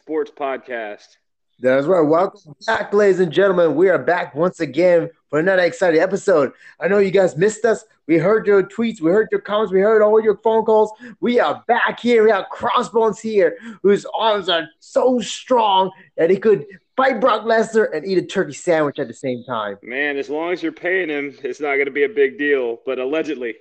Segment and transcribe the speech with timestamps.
[0.00, 1.16] sports podcast.
[1.58, 2.00] That's right.
[2.00, 3.74] Welcome back, ladies and gentlemen.
[3.74, 6.52] We are back once again for another exciting episode.
[6.80, 7.84] I know you guys missed us.
[8.06, 10.90] We heard your tweets, we heard your comments, we heard all your phone calls.
[11.20, 12.24] We are back here.
[12.24, 16.64] We have Crossbones here, whose arms are so strong that he could
[16.96, 19.76] fight Brock Lesnar and eat a turkey sandwich at the same time.
[19.82, 22.80] Man, as long as you're paying him, it's not going to be a big deal.
[22.86, 23.56] But allegedly,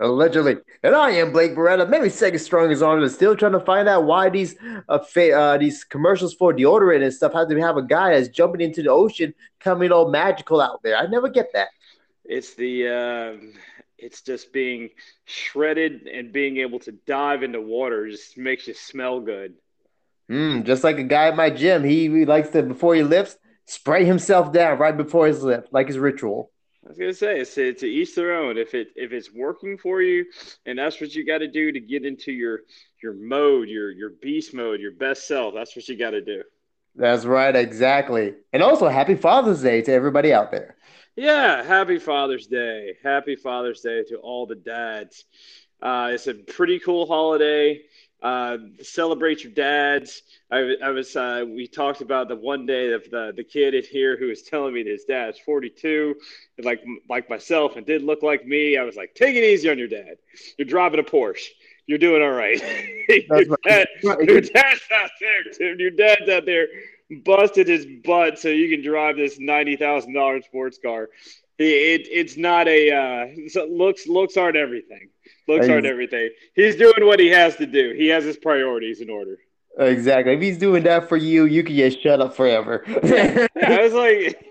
[0.00, 0.56] Allegedly.
[0.82, 4.04] And I am Blake Beretta, maybe second strongest on it, still trying to find out
[4.04, 4.56] why these
[4.88, 8.28] uh, fa- uh, these commercials for deodorant and stuff have to have a guy that's
[8.28, 10.96] jumping into the ocean coming all magical out there.
[10.96, 11.68] I never get that.
[12.24, 13.46] it's the uh,
[13.98, 14.90] it's just being
[15.24, 19.54] shredded and being able to dive into water just makes you smell good.
[20.30, 23.36] Mm, just like a guy at my gym, he, he likes to, before he lifts,
[23.66, 26.50] spray himself down right before his lift, like his ritual.
[26.84, 28.58] I was gonna say it's to, to each their own.
[28.58, 30.26] If it if it's working for you,
[30.66, 32.60] and that's what you got to do to get into your
[33.02, 35.54] your mode, your your beast mode, your best self.
[35.54, 36.42] That's what you got to do.
[36.94, 38.34] That's right, exactly.
[38.52, 40.76] And also, happy Father's Day to everybody out there.
[41.16, 42.96] Yeah, happy Father's Day.
[43.02, 45.24] Happy Father's Day to all the dads.
[45.80, 47.82] Uh, it's a pretty cool holiday.
[48.24, 50.22] Uh, celebrate your dads.
[50.50, 53.82] I, I was uh, we talked about the one day of the the kid in
[53.84, 56.14] here who was telling me that his dad's 42,
[56.56, 58.78] and like like myself, and did look like me.
[58.78, 60.16] I was like, take it easy on your dad.
[60.56, 61.48] You're driving a Porsche.
[61.86, 62.58] You're doing all right.
[63.10, 65.78] your, dad, your dad's out there, Tim.
[65.78, 66.66] Your dad's out there
[67.26, 71.10] busted his butt so you can drive this ninety thousand dollar sports car.
[71.58, 75.08] It, it's not a uh, looks looks aren't everything.
[75.46, 76.30] Looks aren't everything.
[76.54, 77.94] He's doing what he has to do.
[77.96, 79.38] He has his priorities in order.
[79.78, 80.34] Exactly.
[80.34, 82.84] If he's doing that for you, you can just shut up forever.
[83.04, 84.44] Yeah, I was like,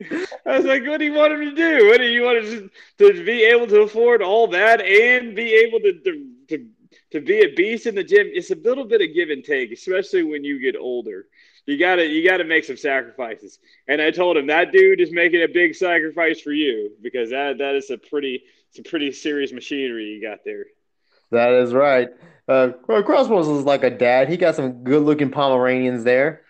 [0.46, 1.88] I was like, what do you want him to do?
[1.88, 5.52] What do you want him to, to be able to afford all that and be
[5.54, 6.66] able to, to to
[7.12, 8.26] to be a beast in the gym?
[8.32, 11.26] It's a little bit of give and take, especially when you get older.
[11.66, 13.58] You gotta you gotta make some sacrifices.
[13.88, 17.58] And I told him that dude is making a big sacrifice for you because that
[17.58, 20.66] that is a pretty it's a pretty serious machinery you got there.
[21.32, 22.08] that is right.
[22.48, 24.28] Uh, Crossbones is like a dad.
[24.28, 26.42] He got some good looking Pomeranians there.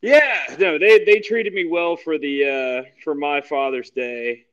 [0.00, 2.48] Yeah, no, they they treated me well for the
[2.86, 4.46] uh, for my Father's Day.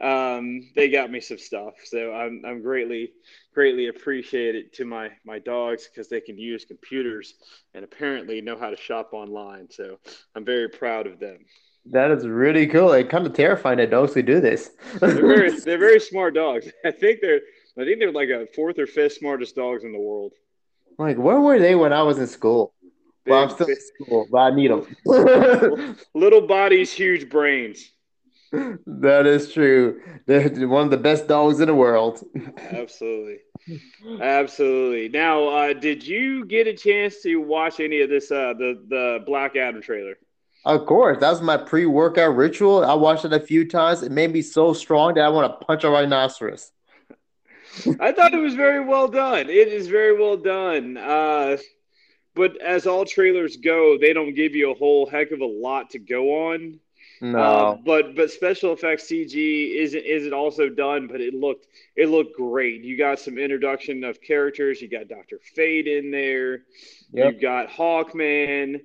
[0.00, 3.12] Um, they got me some stuff, so I'm I'm greatly
[3.54, 7.34] greatly appreciated to my my dogs because they can use computers
[7.74, 9.68] and apparently know how to shop online.
[9.70, 9.98] So
[10.34, 11.38] I'm very proud of them.
[11.86, 12.92] That is really cool.
[12.92, 14.70] It's kind of terrifying that dogs could do this.
[15.00, 16.68] They're very they're very smart dogs.
[16.84, 17.40] I think they're
[17.78, 20.32] I think they're like a fourth or fifth smartest dogs in the world.
[20.98, 22.74] like, where were they when I was in school?
[23.26, 25.96] well, I'm still in school, but I need them.
[26.14, 27.90] Little bodies, huge brains.
[28.52, 30.00] That is true.
[30.26, 32.22] They're one of the best dogs in the world.
[32.58, 33.38] Absolutely.
[34.20, 35.08] Absolutely.
[35.08, 39.18] Now, uh, did you get a chance to watch any of this uh, the the
[39.24, 40.16] Black Adam trailer?
[40.64, 42.84] Of course, that was my pre-workout ritual.
[42.84, 44.02] I watched it a few times.
[44.02, 46.70] It made me so strong that I want to punch a rhinoceros.
[47.98, 49.48] I thought it was very well done.
[49.48, 50.96] It is very well done.
[50.98, 51.56] Uh,
[52.34, 55.90] but as all trailers go, they don't give you a whole heck of a lot
[55.90, 56.78] to go on.
[57.22, 62.08] No, Uh, but but special effects CG isn't isn't also done, but it looked it
[62.08, 62.82] looked great.
[62.82, 64.82] You got some introduction of characters.
[64.82, 66.64] You got Doctor Fate in there.
[67.12, 67.34] Yep.
[67.34, 68.82] You got Hawkman.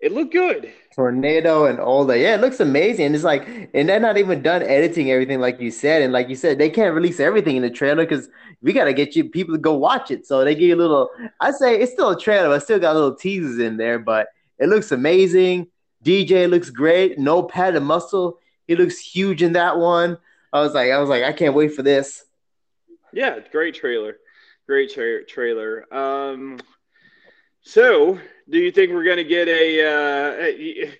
[0.00, 0.72] It looked good.
[0.94, 2.18] tornado and all that.
[2.18, 3.14] Yeah, it looks amazing.
[3.14, 6.02] It's like, and they're not even done editing everything, like you said.
[6.02, 8.28] And like you said, they can't release everything in the trailer because
[8.62, 10.26] we gotta get you people to go watch it.
[10.26, 11.10] So they give you a little.
[11.40, 13.98] I say it's still a trailer, but still got little teasers in there.
[13.98, 14.28] But
[14.58, 15.68] it looks amazing.
[16.04, 17.18] DJ looks great.
[17.18, 18.38] No padded muscle.
[18.66, 20.18] He looks huge in that one.
[20.52, 22.24] I was like, I was like, I can't wait for this.
[23.12, 24.16] Yeah, great trailer.
[24.66, 25.92] Great tra- trailer.
[25.94, 26.58] Um,
[27.62, 29.80] so, do you think we're going to get a?
[29.86, 30.98] Uh, a-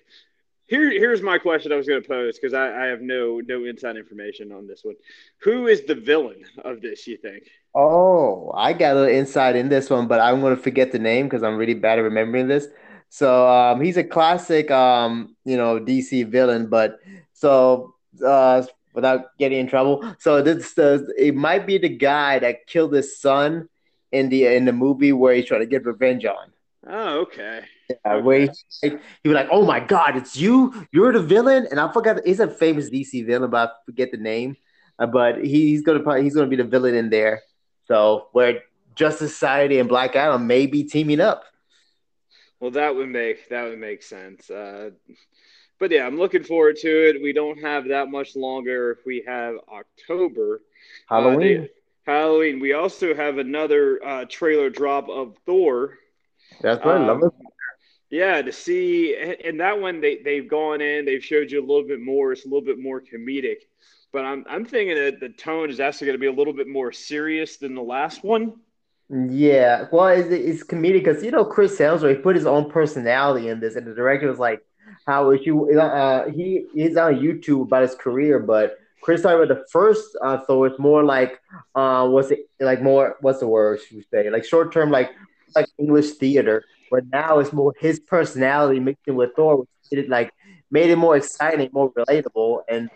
[0.69, 1.71] here, here's my question.
[1.71, 4.81] I was going to pose because I, I have no no inside information on this
[4.83, 4.95] one.
[5.39, 7.07] Who is the villain of this?
[7.07, 7.49] You think?
[7.73, 11.27] Oh, I got a little insight in this one, but I'm gonna forget the name
[11.27, 12.67] because I'm really bad at remembering this.
[13.09, 16.67] So um, he's a classic, um, you know, DC villain.
[16.67, 16.99] But
[17.33, 17.95] so
[18.25, 18.63] uh,
[18.93, 23.19] without getting in trouble, so this the it might be the guy that killed his
[23.19, 23.67] son
[24.11, 26.53] in the in the movie where he's trying to get revenge on.
[26.87, 27.63] Oh, okay.
[28.05, 28.41] Uh, where
[28.81, 28.89] he,
[29.23, 30.87] he was like, "Oh my God, it's you!
[30.91, 34.17] You're the villain!" And I forgot he's a famous DC villain, but I forget the
[34.17, 34.55] name.
[34.97, 37.41] Uh, but he, he's gonna probably he's gonna be the villain in there.
[37.87, 38.61] So where
[38.95, 41.45] Justice Society and Black Adam may be teaming up.
[42.59, 44.49] Well, that would make that would make sense.
[44.49, 44.91] Uh,
[45.79, 47.21] but yeah, I'm looking forward to it.
[47.21, 48.99] We don't have that much longer.
[49.05, 50.61] We have October.
[51.09, 51.61] Uh, Halloween.
[51.61, 51.69] they-
[52.05, 52.59] Halloween.
[52.59, 55.99] We also have another uh, trailer drop of Thor.
[56.61, 56.99] That's right.
[56.99, 57.33] Love Um, it.
[58.09, 61.87] yeah, to see and that one they they've gone in, they've showed you a little
[61.87, 62.31] bit more.
[62.31, 63.57] It's a little bit more comedic,
[64.11, 66.67] but I'm I'm thinking that the tone is actually going to be a little bit
[66.67, 68.53] more serious than the last one.
[69.09, 73.47] Yeah, well, it's, it's comedic because you know Chris Hemsworth he put his own personality
[73.49, 74.61] in this, and the director was like,
[75.07, 79.57] "How is you?" Uh, he he's on YouTube about his career, but Chris started about
[79.57, 81.39] the first uh, Thor was more like,
[81.73, 83.15] uh, was it like more?
[83.21, 84.29] What's the word you say?
[84.29, 85.11] Like short term, like
[85.55, 90.03] like English theater, but now it's more his personality mixed in with Thor, which made
[90.03, 90.31] it like
[90.69, 92.91] made it more exciting, more relatable, and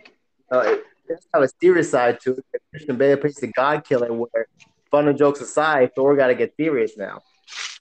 [0.52, 2.62] uh, it, kind of a serious side to it.
[2.70, 4.46] Christian Bale plays the God Killer, where
[4.94, 7.24] fun and jokes aside, Thor got to get serious now.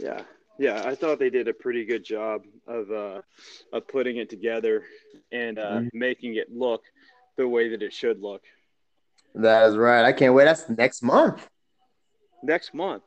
[0.01, 0.23] Yeah,
[0.59, 3.21] yeah, I thought they did a pretty good job of uh,
[3.73, 4.85] of putting it together
[5.31, 5.91] and uh, Mhm.
[5.93, 6.83] making it look
[7.37, 8.43] the way that it should look.
[9.35, 10.05] That is right.
[10.05, 10.45] I can't wait.
[10.47, 11.47] That's next month.
[12.43, 13.03] Next month.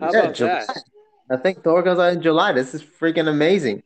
[0.00, 0.66] How Yeah, about July.
[0.66, 0.82] that?
[1.30, 2.52] I think Thor comes out in July.
[2.52, 3.82] This is freaking amazing.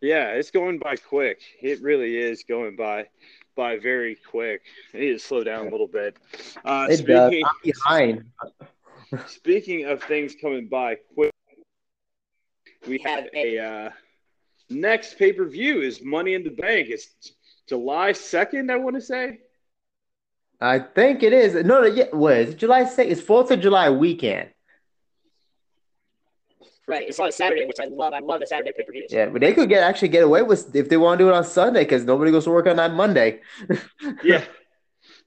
[0.00, 1.40] Yeah, it's going by quick.
[1.60, 3.08] It really is going by
[3.58, 4.62] by very quick.
[4.94, 6.16] I need to slow down a little bit.
[6.64, 7.32] Uh, It does.
[7.32, 8.24] speaking I'm behind.
[9.26, 11.32] speaking of things coming by quick,
[12.86, 13.90] we have a uh,
[14.70, 16.86] next pay per view is Money in the Bank.
[16.88, 17.32] It's
[17.68, 18.70] July second.
[18.70, 19.40] I want to say.
[20.60, 21.54] I think it is.
[21.54, 22.06] No, no, yeah.
[22.12, 22.58] What is it?
[22.58, 22.98] July 6th?
[22.98, 24.50] It's 4th of July weekend.
[26.88, 27.06] Right.
[27.06, 28.14] It's on Saturday, which I love.
[28.14, 29.12] I love the Saturday pay per views.
[29.12, 31.34] Yeah, but they could get actually get away with if they want to do it
[31.34, 33.40] on Sunday because nobody goes to work on that Monday.
[34.24, 34.42] Yeah,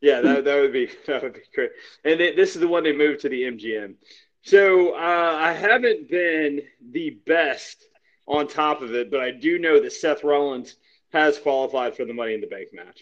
[0.01, 1.69] yeah, that, that would be that would be great.
[2.03, 3.93] And they, this is the one they moved to the MGM.
[4.41, 6.61] So uh, I haven't been
[6.91, 7.85] the best
[8.27, 10.77] on top of it, but I do know that Seth Rollins
[11.13, 13.01] has qualified for the Money in the Bank match.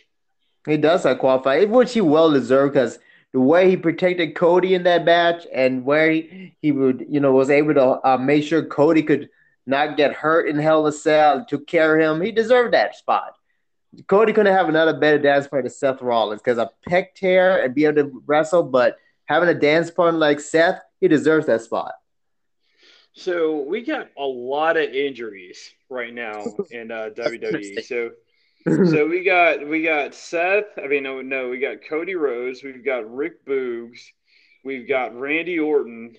[0.65, 2.99] He does have qualify, which he well deserved because
[3.33, 7.31] the way he protected Cody in that match and where he, he would, you know,
[7.31, 9.29] was able to uh, make sure Cody could
[9.67, 12.21] not get hurt in Hell in a Cell, took care of him.
[12.25, 13.33] He deserved that spot.
[14.07, 17.73] Cody couldn't have another better dance partner than Seth Rollins because a pec tear and
[17.73, 21.93] be able to wrestle, but having a dance partner like Seth, he deserves that spot.
[23.13, 27.83] So we got a lot of injuries right now in uh, WWE.
[27.83, 28.11] So
[28.91, 30.65] so we got we got Seth.
[30.81, 32.63] I mean, no, no, we got Cody Rhodes.
[32.63, 33.99] We've got Rick Boogs.
[34.63, 36.15] We've got Randy Orton.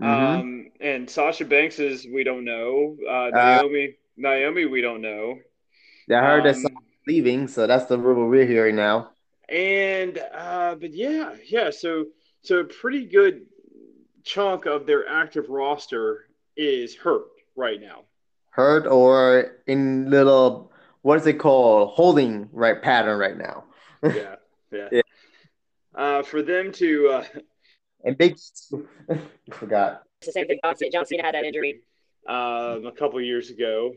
[0.00, 0.04] Mhm.
[0.40, 2.96] Um, and Sasha Banks is we don't know.
[3.08, 5.38] Uh, Naomi, Naomi, we don't know.
[6.10, 9.10] I heard that Um, Sasha's leaving, so that's the rumor we're hearing now.
[9.48, 11.70] and uh, but yeah, yeah.
[11.70, 12.06] So
[12.42, 13.46] so a pretty good
[14.22, 16.26] chunk of their active roster
[16.56, 17.26] is hurt
[17.56, 18.04] right now.
[18.50, 21.90] Hurt or in little what is it called?
[21.94, 23.64] Holding right pattern right now.
[24.02, 24.36] Yeah,
[24.72, 24.88] yeah.
[24.92, 25.00] Yeah.
[25.94, 27.24] Uh, for them to uh,
[28.04, 28.36] And big
[29.10, 29.18] I
[29.52, 30.02] forgot.
[30.20, 30.60] It's the same thing.
[30.92, 31.80] John Cena, had that injury.
[32.28, 33.94] um, a couple years ago,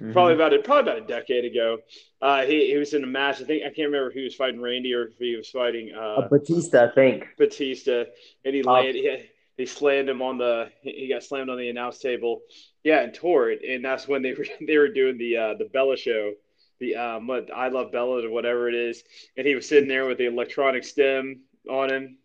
[0.00, 0.12] Mhm.
[0.12, 1.78] probably about a, probably about a decade ago.
[2.22, 3.40] Uh, he, he was in a match.
[3.40, 5.92] I think I can't remember if he was fighting Randy or if he was fighting
[5.96, 7.26] Uh, uh, Batista, I think.
[7.38, 8.04] Batista,
[8.44, 9.28] and he Uh, landed.
[9.56, 10.70] He, slammed him on the.
[10.82, 12.40] He got slammed on the announce table.
[12.82, 13.62] Yeah, and tore it.
[13.68, 16.32] And that's when they were they were doing the uh, the Bella show,
[16.80, 19.02] the um, I love Bella or whatever it is.
[19.36, 22.18] And he was sitting there with the electronic stim on him.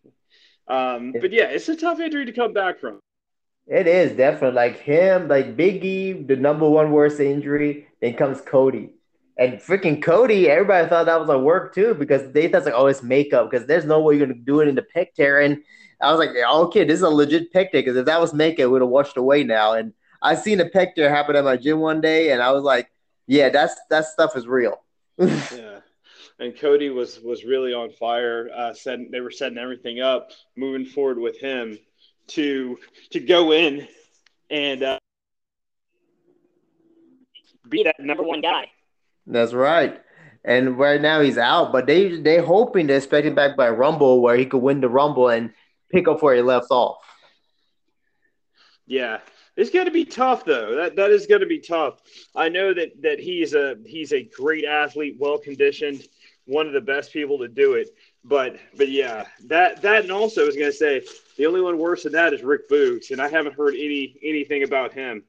[0.68, 3.00] Um, but yeah, it's a tough injury to come back from.
[3.66, 7.86] It is definitely like him, like Biggie, the number one worst injury.
[8.00, 8.90] Then comes Cody,
[9.40, 10.50] and freaking Cody.
[10.50, 13.66] Everybody thought that was a work too because they thought like, oh, it's makeup because
[13.66, 15.08] there's no way you're gonna do it in the pec.
[15.18, 15.62] And
[16.00, 18.66] I was like, okay, this is a legit pec because if that was makeup, it
[18.66, 19.72] would have washed away now.
[19.72, 22.90] And I seen a pec happen at my gym one day, and I was like,
[23.26, 24.84] yeah, that's that stuff is real.
[25.18, 25.80] Yeah.
[26.38, 28.48] And Cody was was really on fire.
[28.54, 28.72] Uh,
[29.10, 31.78] they were setting everything up, moving forward with him
[32.28, 32.78] to
[33.10, 33.86] to go in
[34.48, 34.98] and uh,
[37.68, 38.70] Be that number one guy.
[39.30, 40.00] That's right.
[40.44, 44.20] And right now he's out, but they they hoping to expect him back by Rumble
[44.20, 45.52] where he could win the Rumble and
[45.90, 46.98] pick up where he left off.
[48.86, 49.18] Yeah,
[49.56, 50.74] it's going to be tough though.
[50.76, 52.00] That that is going to be tough.
[52.34, 56.02] I know that that he's a he's a great athlete, well conditioned,
[56.46, 57.90] one of the best people to do it.
[58.24, 61.02] But but yeah, that that and also I was going to say
[61.36, 64.62] the only one worse than that is Rick Boogs, and I haven't heard any anything
[64.62, 65.22] about him.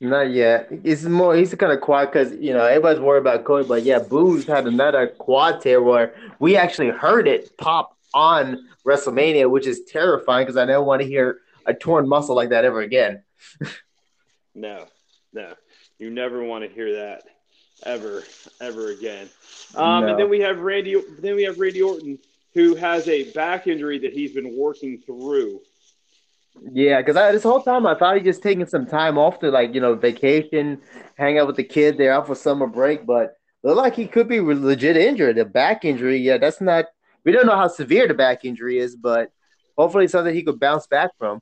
[0.00, 0.68] Not yet.
[0.82, 1.34] It's more.
[1.34, 4.66] He's kind of quiet because you know everybody's worried about Cody, but yeah, Boogs had
[4.66, 10.56] another quad tear where we actually heard it pop on WrestleMania, which is terrifying because
[10.56, 13.22] I never want to hear a torn muscle like that ever again.
[14.54, 14.86] No,
[15.32, 15.54] no,
[15.98, 17.24] you never want to hear that
[17.84, 18.22] ever,
[18.60, 19.28] ever again.
[19.74, 20.10] Um, No.
[20.10, 21.02] And then we have Randy.
[21.18, 22.18] Then we have Randy Orton,
[22.54, 25.60] who has a back injury that he's been working through.
[26.62, 29.74] Yeah, because this whole time I thought he just taking some time off to like
[29.74, 30.80] you know vacation,
[31.16, 31.98] hang out with the kid.
[31.98, 35.38] They're out for summer break, but look like he could be legit injured.
[35.38, 36.86] A back injury, yeah, that's not.
[37.24, 39.32] We don't know how severe the back injury is, but
[39.76, 41.40] hopefully something he could bounce back from.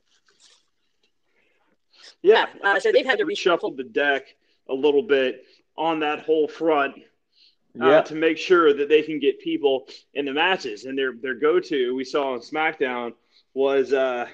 [2.22, 4.34] Yeah, uh, so they've had to reshuffle the deck
[4.68, 5.44] a little bit
[5.76, 6.94] on that whole front
[7.80, 10.84] uh, Yeah, to make sure that they can get people in the matches.
[10.84, 13.12] And their their go to we saw on SmackDown
[13.54, 14.26] was uh,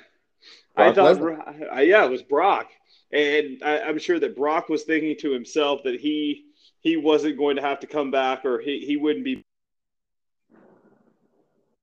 [0.76, 1.76] I thought Lesnar.
[1.76, 2.68] uh, yeah it was Brock,
[3.12, 6.44] and I, I'm sure that Brock was thinking to himself that he
[6.80, 9.44] he wasn't going to have to come back or he, he wouldn't be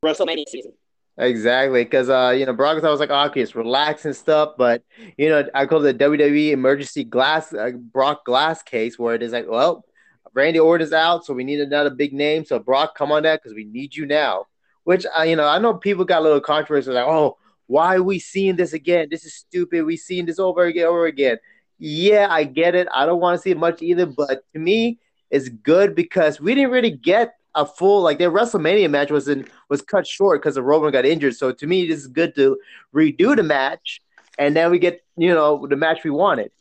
[0.04, 0.74] WrestleMania season.
[1.18, 1.84] exactly.
[1.84, 4.84] Because uh, you know, Brock was always like, oh, okay, it's relaxed and stuff, but
[5.18, 9.24] you know, I call it the WWE emergency glass uh, Brock glass case, where it
[9.24, 9.86] is like, well,
[10.34, 12.46] Randy Orton's out, so we need another big name.
[12.46, 14.46] So Brock, come on that because we need you now.
[14.84, 18.04] Which I, you know, I know people got a little controversy, like, oh, why are
[18.04, 19.08] we seeing this again?
[19.10, 19.86] This is stupid.
[19.86, 21.38] We seeing this over again, over again.
[21.78, 22.88] Yeah, I get it.
[22.94, 26.56] I don't want to see it much either, but to me, it's good because we
[26.56, 30.56] didn't really get a full like their WrestleMania match was in was cut short because
[30.56, 31.36] the Roman got injured.
[31.36, 32.58] So to me, this is good to
[32.94, 34.02] redo the match,
[34.38, 36.52] and then we get you know the match we wanted.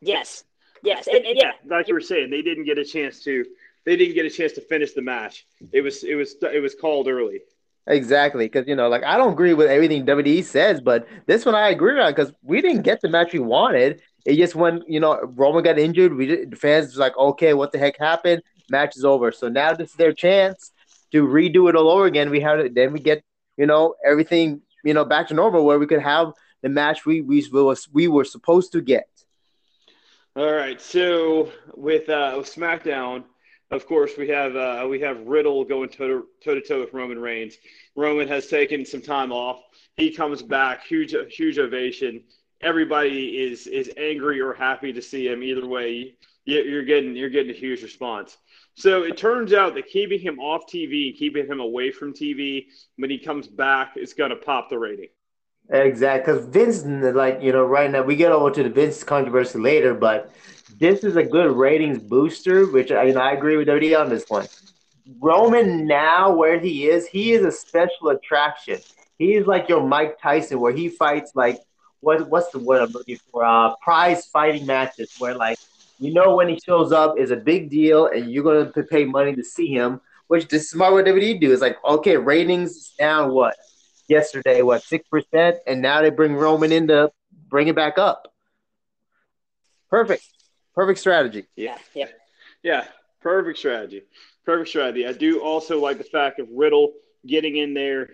[0.00, 0.44] Yes,
[0.82, 3.44] yes, and, and yeah, like you were saying they didn't get a chance to
[3.84, 5.46] they didn't get a chance to finish the match.
[5.72, 7.40] It was it was it was called early.
[7.88, 11.54] Exactly, because you know, like I don't agree with everything WWE says, but this one
[11.54, 14.02] I agree on because we didn't get the match we wanted.
[14.24, 17.54] It just when you know Roman got injured, we did, the fans was like, okay,
[17.54, 18.42] what the heck happened?
[18.70, 19.30] Match is over.
[19.30, 20.72] So now this is their chance
[21.12, 22.30] to redo it all over again.
[22.30, 23.22] We have it, then we get
[23.56, 27.20] you know everything you know back to normal where we could have the match we
[27.20, 29.08] we was we were supposed to get.
[30.34, 33.24] All right, so with uh, SmackDown,
[33.70, 37.56] of course we have uh, we have Riddle going toe to toe with Roman Reigns.
[37.96, 39.62] Roman has taken some time off.
[39.96, 42.22] He comes back, huge huge ovation.
[42.60, 45.42] Everybody is is angry or happy to see him.
[45.42, 48.36] Either way, you- you're getting you're getting a huge response.
[48.74, 53.10] So it turns out that keeping him off TV, keeping him away from TV when
[53.10, 55.08] he comes back, is going to pop the rating.
[55.70, 59.58] Exactly, because Vince, like you know, right now we get over to the Vince controversy
[59.58, 60.30] later, but
[60.78, 64.08] this is a good ratings booster, which I, you know I agree with WWE on
[64.08, 64.46] this one.
[65.20, 68.80] Roman now, where he is, he is a special attraction.
[69.18, 71.60] He is like your Mike Tyson, where he fights like
[72.00, 73.44] what what's the word I'm looking for?
[73.44, 75.58] Uh, prize fighting matches, where like
[75.98, 79.34] you know when he shows up is a big deal, and you're gonna pay money
[79.34, 80.00] to see him.
[80.28, 83.56] Which this is smart what WWE do is like, okay, ratings down what
[84.08, 87.10] yesterday, what six percent, and now they bring Roman in to
[87.48, 88.32] bring it back up.
[89.88, 90.24] Perfect,
[90.76, 91.46] perfect strategy.
[91.56, 92.06] yeah, yeah.
[92.62, 92.84] Yeah,
[93.20, 94.02] perfect strategy.
[94.44, 95.06] Perfect strategy.
[95.06, 96.92] I do also like the fact of Riddle
[97.26, 98.10] getting in there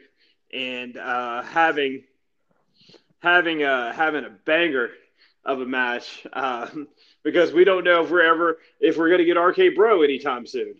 [0.52, 2.04] and uh, having
[3.21, 4.90] having a having a banger
[5.45, 6.88] of a match um,
[7.23, 10.47] because we don't know if we're ever if we're going to get RK Bro anytime
[10.47, 10.75] soon.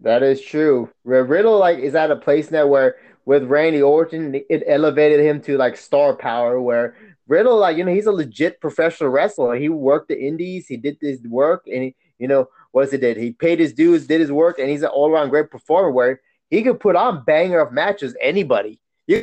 [0.00, 0.90] That is true.
[1.04, 5.56] Riddle like is at a place now where with Randy Orton, it elevated him to
[5.56, 6.60] like star power.
[6.60, 6.96] Where
[7.26, 9.54] Riddle, like you know, he's a legit professional wrestler.
[9.54, 13.16] He worked the Indies, he did his work, and he, you know, what's it did?
[13.16, 15.90] He paid his dues, did his work, and he's an all around great performer.
[15.90, 18.80] Where he could put on banger of matches anybody.
[19.06, 19.22] You,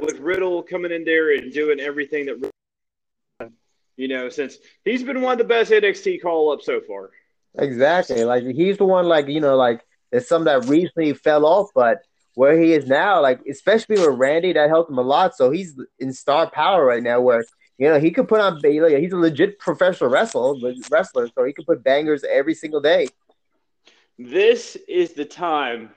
[0.00, 2.50] With Riddle coming in there and doing everything that
[3.96, 7.10] you know, since he's been one of the best NXT call ups so far.
[7.58, 11.70] exactly, like he's the one, like you know, like it's something that recently fell off,
[11.74, 12.02] but
[12.34, 15.36] where he is now, like especially with Randy, that helped him a lot.
[15.36, 17.44] So he's in star power right now, where
[17.78, 18.60] you know he could put on.
[18.62, 20.54] He's a legit professional wrestler,
[20.90, 23.08] wrestler, so he could put bangers every single day.
[24.18, 25.90] This is the time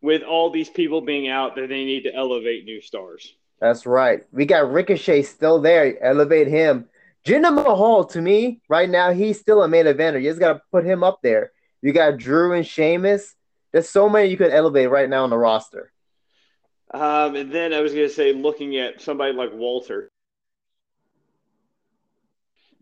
[0.00, 3.34] with all these people being out that they need to elevate new stars.
[3.60, 4.24] That's right.
[4.32, 6.02] We got Ricochet still there.
[6.02, 6.88] Elevate him.
[7.24, 10.20] Jinder Mahal, to me, right now, he's still a main eventer.
[10.20, 11.52] You just got to put him up there.
[11.80, 13.36] You got Drew and Sheamus.
[13.72, 15.92] There's so many you could elevate right now on the roster.
[16.92, 20.10] Um, and then I was going to say, looking at somebody like Walter.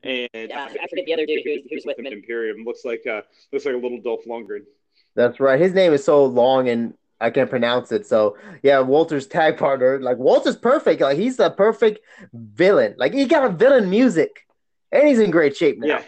[0.02, 2.06] And Yeah, I forget the other dude who's, who's with him.
[2.06, 3.20] Imperium looks like uh,
[3.52, 4.64] looks like a little Dolph Lundgren.
[5.14, 5.61] That's right.
[5.61, 8.06] His name is so long and I can't pronounce it.
[8.06, 10.00] So yeah, Walter's tag partner.
[10.00, 11.02] Like Walter's perfect.
[11.02, 12.00] Like he's the perfect
[12.32, 12.94] villain.
[12.97, 14.47] Like he got a villain music,
[14.90, 15.87] and he's in great shape now.
[15.87, 16.02] Yeah,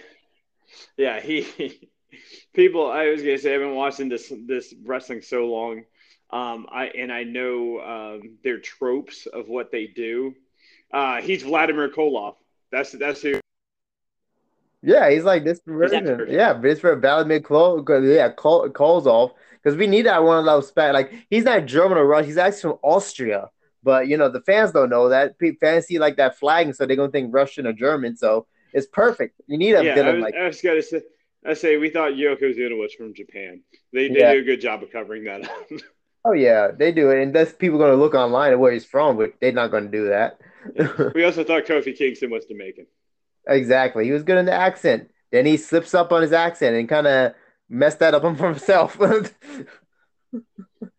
[0.97, 1.21] yeah.
[1.21, 1.91] He
[2.53, 2.91] people.
[2.91, 5.85] I was gonna say I've been watching this this wrestling so long.
[6.31, 10.35] Um, I and I know um, their tropes of what they do.
[10.93, 12.37] Uh, he's Vladimir Koloff.
[12.71, 13.41] That's that's who.
[14.83, 16.27] Yeah, he's like this version.
[16.29, 17.85] Yeah, but it's for Vladimir Klo.
[18.15, 19.33] Yeah, calls off
[19.63, 20.93] because we need that one of those back.
[20.93, 22.27] Like he's not German or Russian.
[22.27, 23.51] He's actually from Austria.
[23.85, 25.37] But you know, the fans don't know that.
[25.61, 28.17] Fans see like that flagging, so they're gonna think Russian or German.
[28.17, 29.41] So it's perfect.
[29.47, 31.03] You need a Yeah, I villain was, like I was gonna say.
[31.45, 33.63] I say we thought Yokozuna was from Japan.
[33.93, 34.33] They they Yeah.
[34.35, 35.69] do a good job of covering that up.
[36.25, 39.17] Oh yeah, they do it, and that's people gonna look online at where he's from,
[39.17, 40.39] but they're not gonna do that.
[41.17, 42.87] we also thought Kofi Kingston was Jamaican.
[43.49, 45.11] exactly, he was good in the accent.
[45.33, 47.35] Then he slips up on his accent and kind of
[47.69, 48.97] messed that up for himself.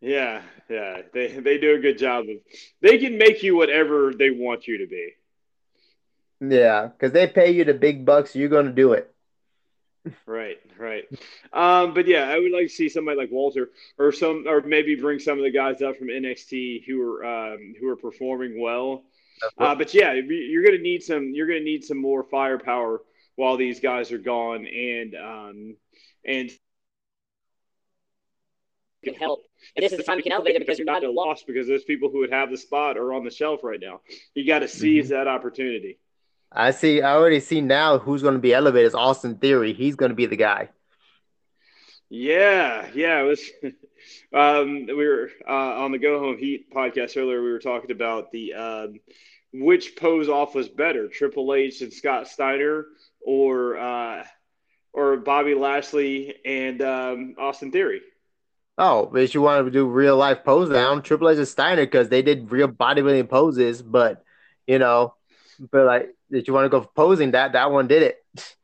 [0.02, 1.02] Yeah, yeah.
[1.14, 2.36] They they do a good job of.
[2.82, 5.12] They can make you whatever they want you to be.
[6.42, 9.13] yeah, because they pay you the big bucks, you're gonna do it.
[10.26, 11.04] Right, right.
[11.52, 14.96] Um, but yeah, I would like to see somebody like Walter, or some, or maybe
[14.96, 19.04] bring some of the guys up from NXT who are um, who are performing well.
[19.58, 21.32] Uh, but yeah, you're gonna need some.
[21.34, 23.02] You're gonna need some more firepower
[23.36, 25.76] while these guys are gone, and um,
[26.26, 26.52] and
[29.04, 29.42] Can help.
[29.76, 31.26] And this is the time you can elevate it because you're not a a loss.
[31.28, 34.02] loss because those people who would have the spot are on the shelf right now.
[34.34, 36.00] You got to seize that opportunity.
[36.54, 37.02] I see.
[37.02, 38.88] I already see now who's gonna be elevated.
[38.88, 39.74] It's Austin Theory.
[39.74, 40.70] He's gonna be the guy.
[42.10, 43.22] Yeah, yeah.
[43.22, 43.50] It was.
[44.34, 47.42] Um, we were uh, on the Go Home Heat podcast earlier.
[47.42, 49.00] We were talking about the um,
[49.54, 52.88] which pose off was better, Triple H and Scott Steiner,
[53.22, 54.26] or uh,
[54.92, 58.02] or Bobby Lashley and um, Austin Theory.
[58.78, 61.86] Oh, but if you want to do real life pose down, Triple H and Steiner
[61.86, 64.24] because they did real bodybuilding poses, but
[64.66, 65.14] you know,
[65.72, 68.56] but like if you want to go for posing, that that one did it.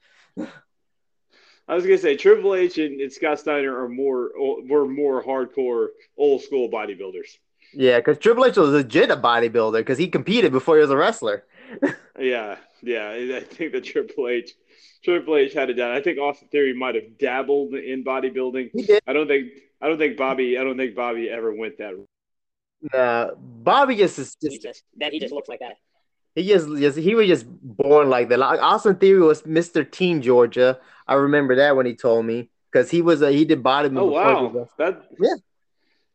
[1.68, 4.32] I was gonna say Triple H and, and Scott Steiner are more
[4.68, 7.38] were more hardcore old school bodybuilders.
[7.74, 10.98] Yeah, because Triple H was legit a bodybuilder because he competed before he was a
[10.98, 11.46] wrestler.
[12.20, 13.12] Yeah, yeah.
[13.12, 14.52] I think that Triple H,
[15.06, 15.92] Triple H had it down.
[15.92, 18.72] I think Austin Theory might have dabbled in bodybuilding.
[18.74, 19.02] He did.
[19.08, 19.52] I don't think.
[19.82, 20.58] I don't think Bobby.
[20.58, 21.94] I don't think Bobby ever went that.
[22.94, 25.76] Uh, Bobby just is just just, that he just looks like that.
[26.36, 28.40] He just, just he was just born like that.
[28.40, 29.90] Like Austin Theory was Mr.
[29.90, 30.80] Teen Georgia.
[31.08, 33.98] I remember that when he told me because he was a he did bodybuilding.
[34.00, 35.30] Oh wow, that Yeah.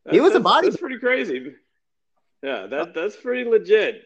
[0.05, 1.55] that- He was a body- That's pretty crazy.
[2.43, 4.03] Yeah, that uh, that's pretty legit.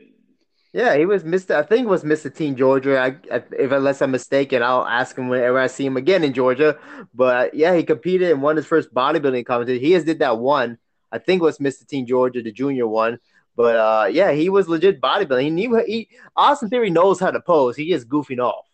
[0.72, 1.54] Yeah, he was Mr.
[1.56, 2.33] I think it was Mr.
[2.33, 2.98] Teen Georgia.
[3.00, 6.35] I, I, if unless I'm mistaken, I'll ask him whenever I see him again in
[6.35, 6.78] Georgia.
[7.14, 9.83] But yeah, he competed and won his first bodybuilding competition.
[9.83, 10.78] He just did that one.
[11.11, 11.87] I think it was Mr.
[11.87, 13.18] Teen Georgia, the junior one.
[13.59, 15.42] But uh, yeah, he was legit bodybuilding.
[15.42, 17.75] He knew he Austin Theory knows how to pose.
[17.75, 18.64] He just goofing off.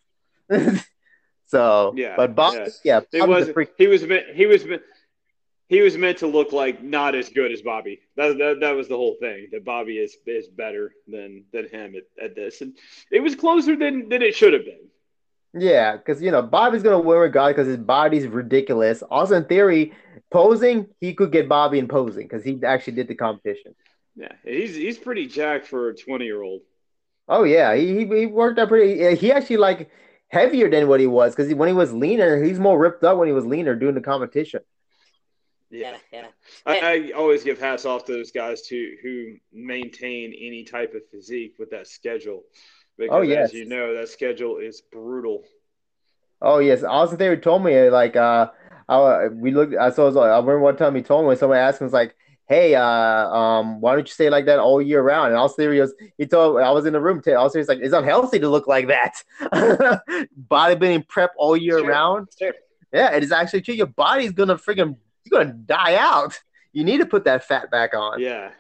[1.47, 2.69] so Yeah, but Bob, yeah.
[2.85, 4.83] yeah, It Bobby's was he was meant he was meant
[5.71, 8.03] he was meant to look like not as good as Bobby.
[8.19, 9.49] That that, that was the whole thing.
[9.53, 12.77] That Bobby is is better than than him at, at this, and
[13.11, 14.91] it was closer than than it should have been.
[15.55, 19.03] Yeah, because you know Bobby's gonna win regardless because his body's ridiculous.
[19.11, 19.95] Also, in theory,
[20.31, 23.75] posing he could get Bobby in posing because he actually did the competition.
[24.17, 26.63] Yeah, he's he's pretty jacked for a twenty year old.
[27.29, 29.17] Oh yeah, he he, he worked out pretty.
[29.17, 29.91] He actually like
[30.29, 33.29] heavier than what he was because when he was leaner, he's more ripped up when
[33.29, 34.61] he was leaner doing the competition.
[35.71, 36.27] Yeah, yeah.
[36.67, 41.03] I, I always give hats off to those guys too who maintain any type of
[41.11, 42.43] physique with that schedule.
[42.97, 43.49] Because Oh, yes.
[43.49, 45.43] as you know, that schedule is brutal.
[46.41, 48.51] Oh yes, Austin Theory told me like uh,
[48.89, 49.75] I, we looked.
[49.75, 50.09] I saw.
[50.21, 52.15] I remember one time he told me when somebody asked him, was like,
[52.47, 55.95] "Hey, uh, um, why don't you stay like that all year round?" And Theory was.
[56.19, 56.61] He told.
[56.61, 57.21] I was in the room.
[57.23, 59.15] T- Austin Theory's like, "It's unhealthy to look like that."
[60.51, 61.89] Bodybuilding prep all year Sure.
[61.89, 62.29] round.
[62.39, 62.55] Sure.
[62.93, 63.75] Yeah, it is actually true.
[63.75, 64.97] Your body's gonna freaking.
[65.25, 66.39] You're gonna die out.
[66.73, 68.21] You need to put that fat back on.
[68.21, 68.51] Yeah.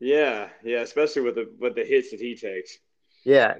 [0.00, 2.78] yeah, yeah, especially with the with the hits that he takes.
[3.24, 3.58] Yeah.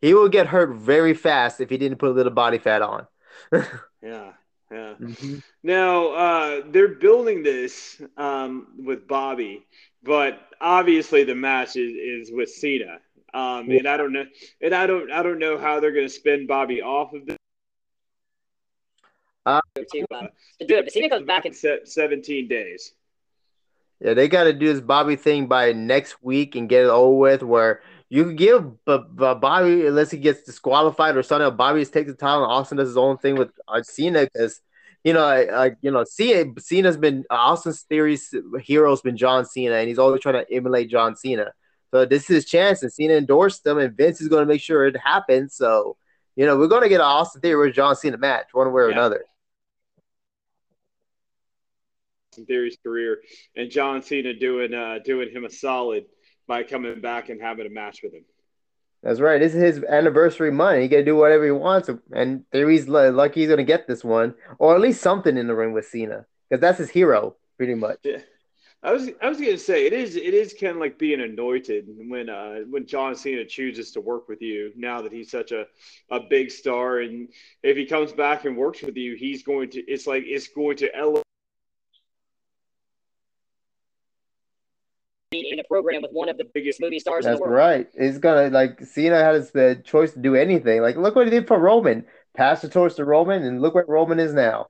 [0.00, 3.06] He will get hurt very fast if he didn't put a little body fat on.
[4.02, 4.32] Yeah,
[4.70, 4.94] yeah.
[5.00, 5.42] Mhm.
[5.62, 9.64] Now uh, they're building this um, with Bobby,
[10.02, 12.98] but obviously the match is, is with Cena.
[13.34, 14.24] Um, and I don't know,
[14.62, 17.36] and I don't, I don't know how they're going to spin Bobby off of this.
[19.46, 20.26] To, uh,
[20.60, 20.82] to do.
[20.82, 22.92] But Cena comes back and Se- seventeen days.
[24.00, 27.16] Yeah, they got to do this Bobby thing by next week and get it over
[27.16, 27.42] with.
[27.42, 31.56] Where you can give B- B- Bobby unless he gets disqualified or something.
[31.56, 34.60] Bobby just takes the title and Austin does his own thing with uh, Cena because
[35.04, 39.74] you know, like you know, Cena Cena's been uh, Austin's theory's hero's been John Cena,
[39.76, 41.52] and he's always trying to emulate John Cena.
[41.92, 44.60] So this is his chance, and Cena endorsed him, and Vince is going to make
[44.60, 45.54] sure it happens.
[45.54, 45.96] So
[46.34, 48.82] you know, we're going to get an Austin Theory with John Cena match, one way
[48.82, 48.94] or Yeah.
[48.94, 49.24] another.
[52.46, 53.22] Theory's career,
[53.56, 56.04] and John Cena doing uh, doing him a solid
[56.46, 58.24] by coming back and having a match with him.
[59.02, 59.38] That's right.
[59.38, 60.82] This is his anniversary month.
[60.82, 64.34] He can do whatever he wants, and Theory's lu- lucky he's gonna get this one,
[64.58, 67.98] or at least something in the ring with Cena, because that's his hero, pretty much.
[68.02, 68.18] Yeah.
[68.82, 71.86] I was I was gonna say it is it is kind of like being anointed
[72.08, 75.66] when uh when John Cena chooses to work with you now that he's such a
[76.10, 77.28] a big star and
[77.62, 80.76] if he comes back and works with you he's going to it's like it's going
[80.76, 81.24] to elevate
[85.44, 87.56] in a program with one of the biggest movie stars That's in the world.
[87.56, 87.88] right.
[87.98, 90.80] He's gonna like Cena has the choice to do anything.
[90.82, 92.04] Like look what he did for Roman.
[92.36, 94.66] Pass the torch to Roman, and look what Roman is now.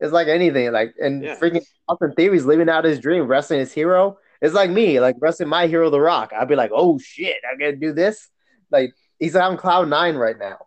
[0.00, 0.72] It's like anything.
[0.72, 1.36] Like and Yeah.
[1.38, 4.18] freaking Austin Theory's living out his dream, wrestling his hero.
[4.42, 6.32] It's like me, like wrestling my hero, The Rock.
[6.38, 8.28] I'd be like, oh shit, I gotta do this.
[8.70, 10.58] Like he's on cloud nine right now.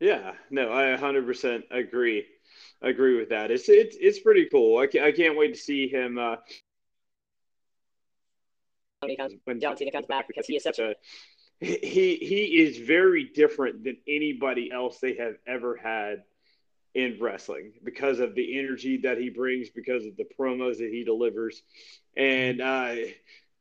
[0.00, 2.26] Yeah, no, I 100% agree.
[2.82, 3.50] Agree with that.
[3.50, 4.78] It's it's it's pretty cool.
[4.78, 6.36] I can't, I can't wait to see him uh,
[9.00, 10.94] When he comes, when John Cena comes back because he is such a a
[11.60, 16.22] he he is very different than anybody else they have ever had
[16.94, 21.04] in wrestling because of the energy that he brings, because of the promos that he
[21.04, 21.62] delivers,
[22.16, 22.94] and uh,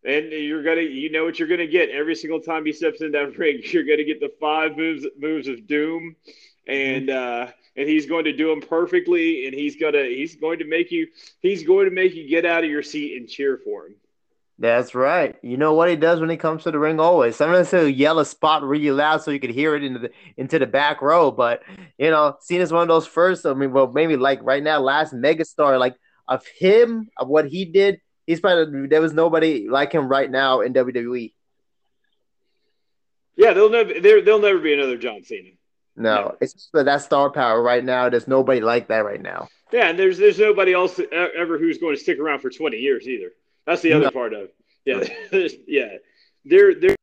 [0.06, 3.12] and you're gonna you know what you're gonna get every single time he steps in
[3.12, 3.62] that ring.
[3.64, 6.16] You're gonna get the five moves moves of doom,
[6.68, 10.66] and uh, and he's going to do them perfectly, and he's gonna he's going to
[10.66, 11.08] make you
[11.42, 13.96] he's going to make you get out of your seat and cheer for him.
[14.58, 15.36] That's right.
[15.44, 17.36] You know what he does when he comes to the ring always.
[17.36, 20.60] Sometimes he'll yell a spot really loud so you could hear it into the into
[20.60, 21.30] the back row.
[21.30, 21.62] But
[21.98, 23.46] you know, Cena's one of those first.
[23.46, 25.96] I mean, well, maybe like right now, last megastar, like
[26.28, 30.62] of him, of what he did, he's probably there was nobody like him right now
[30.62, 30.74] in.
[30.74, 31.34] WWE.
[33.36, 35.50] Yeah, they'll never there there'll never be another John Cena.
[35.98, 36.38] No, No.
[36.40, 38.08] it's just that star power right now.
[38.10, 39.50] There's nobody like that right now.
[39.74, 43.08] Yeah, and there's there's nobody else ever who's going to stick around for 20 years
[43.08, 43.32] either.
[43.66, 44.12] That's the other No.
[44.12, 44.50] part of
[44.86, 45.04] yeah,
[45.68, 45.98] yeah.
[46.44, 46.96] There there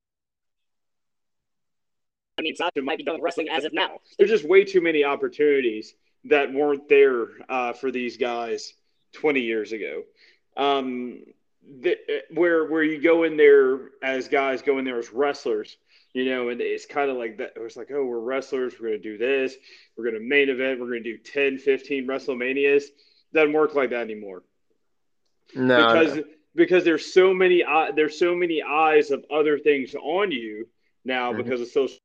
[2.39, 3.99] I mean, Sasha might be done wrestling as of now.
[4.19, 5.95] there's just way too many opportunities
[6.25, 8.75] that weren't there uh, for these guys
[9.15, 10.03] 20 years ago.
[10.57, 11.25] Um,
[11.81, 11.97] the,
[12.33, 15.77] where where you go in there as guys go in there as wrestlers,
[16.13, 17.53] you know, and it's kind of like that.
[17.55, 18.75] It was like, oh, we're wrestlers.
[18.81, 19.55] We're going to do this.
[19.97, 20.81] We're going to main event.
[20.81, 22.85] We're going to do 10, 15 WrestleManias.
[23.33, 24.43] Doesn't work like that anymore.
[25.55, 30.31] No, because because there's so many eye- there's so many eyes of other things on
[30.33, 30.69] you
[31.05, 31.39] now Mhm.
[31.39, 31.99] because of social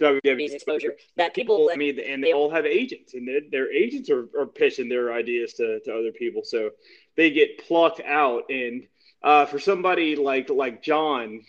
[0.00, 0.52] WWE.
[0.52, 1.70] Exposure that people.
[1.72, 5.12] I mean, and they all have agents, and their, their agents are, are pitching their
[5.12, 6.70] ideas to, to other people, so
[7.16, 8.44] they get plucked out.
[8.50, 8.86] And
[9.22, 11.42] uh, for somebody like like John,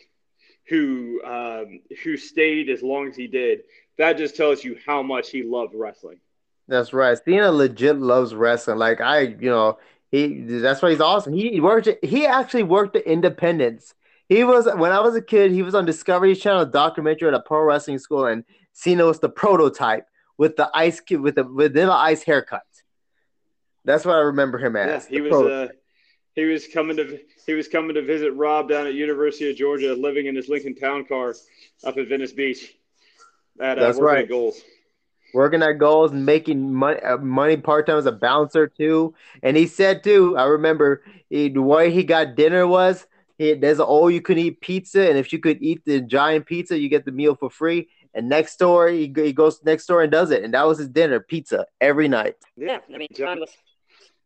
[0.68, 3.64] who um, who stayed as long as he did,
[3.98, 6.20] that just tells you how much he loved wrestling.
[6.68, 7.18] That's right.
[7.24, 8.78] Cena legit loves wrestling.
[8.78, 9.80] Like I, you know,
[10.12, 11.34] he that's why he's awesome.
[11.34, 13.94] He worked he actually worked at Independence.
[14.28, 17.42] He was when I was a kid, he was on Discovery Channel documentary at a
[17.42, 21.96] pro wrestling school, and Cena was the prototype with the ice cube with the vanilla
[21.96, 22.64] ice haircut.
[23.84, 25.08] That's what I remember him Yeah, as.
[25.08, 25.68] he was uh,
[26.34, 29.94] he was coming to he was coming to visit Rob down at University of Georgia,
[29.94, 31.36] living in his Lincoln Town car
[31.84, 32.76] up at Venice Beach.
[33.60, 34.28] At, uh, That's right.
[34.28, 34.62] Gold's.
[35.36, 39.14] Working at Gold's and making money, uh, money part time as a bouncer too.
[39.44, 43.06] And he said too, I remember he, the way he got dinner was
[43.38, 46.46] he, there's an all you can eat pizza, and if you could eat the giant
[46.46, 47.90] pizza, you get the meal for free.
[48.14, 50.88] And next door, he, he goes next door and does it, and that was his
[50.88, 52.36] dinner, pizza every night.
[52.56, 53.52] Yeah, I mean, John was.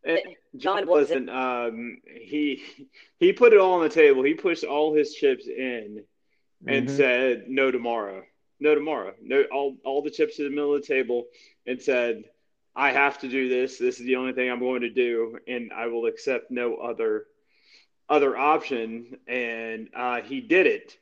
[0.05, 0.19] And
[0.57, 1.73] John John wasn't- wasn't.
[1.73, 2.63] Um, he
[3.19, 4.21] he put it all on the table.
[4.23, 6.03] He pushed all his chips in
[6.67, 6.91] and Mhm.
[6.95, 8.23] said no tomorrow,
[8.59, 11.25] no tomorrow, no all all the chips in the middle of the table,
[11.65, 12.23] and said
[12.75, 13.77] I have to do this.
[13.77, 17.25] This is the only thing I'm going to do, and I will accept no other
[18.07, 19.17] other option.
[19.27, 20.97] And uh, he did it.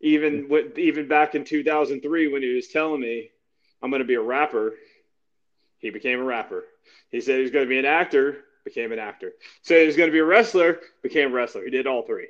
[0.00, 3.30] Even with, even back in 2003 when he was telling me
[3.80, 4.74] I'm going to be a rapper,
[5.78, 6.64] he became a rapper.
[7.10, 9.32] He said he was going to be an actor, became an actor.
[9.62, 11.64] Said he was going to be a wrestler, became a wrestler.
[11.64, 12.28] He did all three.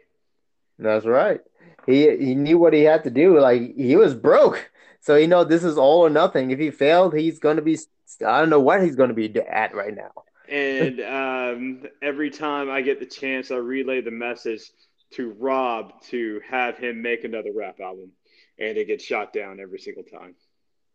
[0.83, 1.41] That's right.
[1.87, 3.39] He he knew what he had to do.
[3.41, 6.51] Like he was broke, so you know this is all or nothing.
[6.51, 7.79] If he failed, he's going to be.
[8.27, 10.13] I don't know what he's going to be at right now.
[10.49, 14.71] And um, every time I get the chance, I relay the message
[15.13, 18.13] to Rob to have him make another rap album,
[18.59, 20.35] and it gets shot down every single time.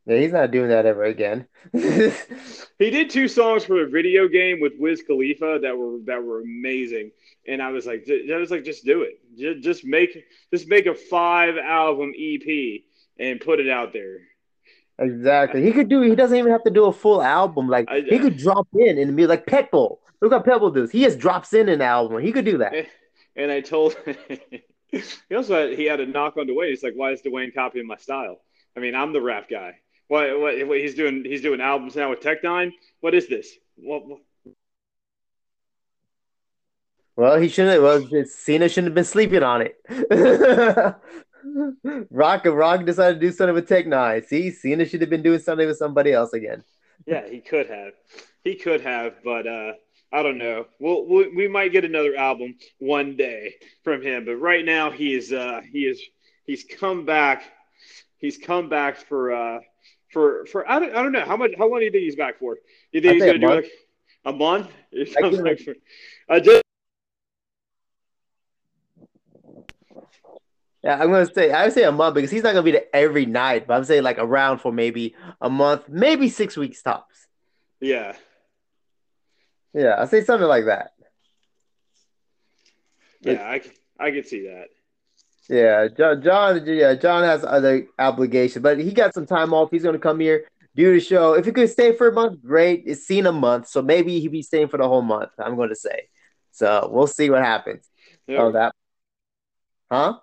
[0.07, 1.47] Yeah, he's not doing that ever again.
[2.79, 6.41] He did two songs for a video game with Wiz Khalifa that were that were
[6.41, 7.09] amazing,
[7.47, 10.85] and I was like, I was like, just do it, just, just make just make
[10.85, 12.81] a five album EP
[13.19, 14.19] and put it out there.
[14.99, 15.63] exactly.
[15.63, 16.01] He could do.
[16.01, 17.67] He doesn't even have to do a full album.
[17.67, 19.97] Like I- he could drop in and be like Pitbull.
[20.21, 20.91] Look how Pitbull does.
[20.91, 22.21] He just drops in an album.
[22.21, 22.73] He could do that.
[23.35, 23.95] And I told
[24.91, 26.69] he also had, he had a knock on Dwayne.
[26.69, 28.37] He's like, why is Dwayne copying my style?
[28.75, 29.79] I mean, I'm the rap guy.
[30.07, 31.23] What, what, what he's doing?
[31.25, 32.71] He's doing albums now with Tech N9ne.
[33.01, 33.49] What is this?
[33.75, 34.19] What, what-
[37.15, 37.81] Well, he shouldn't.
[37.81, 39.75] Well, Cena shouldn't have been sleeping on it.
[42.11, 44.25] Rock and Rock decided to do something with Tech N9ne.
[44.25, 46.63] See, Cena should have been doing something with somebody else again.
[47.05, 47.93] Yeah, he could have.
[48.43, 49.73] He could have, but uh,
[50.11, 50.67] I don't know.
[50.79, 55.13] We'll, we we might get another album one day from him, but right now he
[55.15, 56.01] is uh, he is
[56.45, 57.43] he's come back.
[58.19, 59.59] He's come back for uh,
[60.09, 62.15] for for I don't, I don't know how much how long do you think he's
[62.15, 62.57] back for?
[62.91, 63.71] You think I he's think gonna do like
[64.25, 64.71] a month?
[64.91, 65.73] He I comes give for, uh,
[66.29, 66.63] I just
[70.83, 72.85] Yeah, I'm gonna say I would say a month because he's not gonna be there
[72.93, 77.27] every night, but I'm saying like around for maybe a month, maybe six weeks tops.
[77.81, 78.15] yeah
[79.73, 80.91] Yeah, I say something like that.
[83.21, 83.61] yeah I
[83.99, 84.67] I can see that.
[85.49, 89.71] Yeah, John, John, yeah, John has other obligations, but he got some time off.
[89.71, 91.33] He's gonna come here, do the show.
[91.33, 92.83] If he could stay for a month, great.
[92.85, 95.31] It's seen a month, so maybe he'd be staying for the whole month.
[95.39, 96.09] I'm going to say.
[96.51, 97.87] So we'll see what happens.
[98.27, 98.41] Yeah.
[98.41, 98.73] Oh, that,
[99.89, 100.17] huh?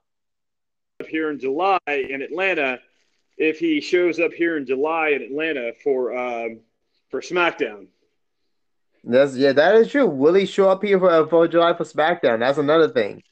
[1.01, 2.79] up here in July in Atlanta
[3.37, 6.61] if he shows up here in July in Atlanta for um,
[7.11, 7.89] for SmackDown.
[9.03, 10.07] That's yeah, that is true.
[10.07, 12.39] Will he show up here for, for July for SmackDown?
[12.41, 13.23] That's another thing.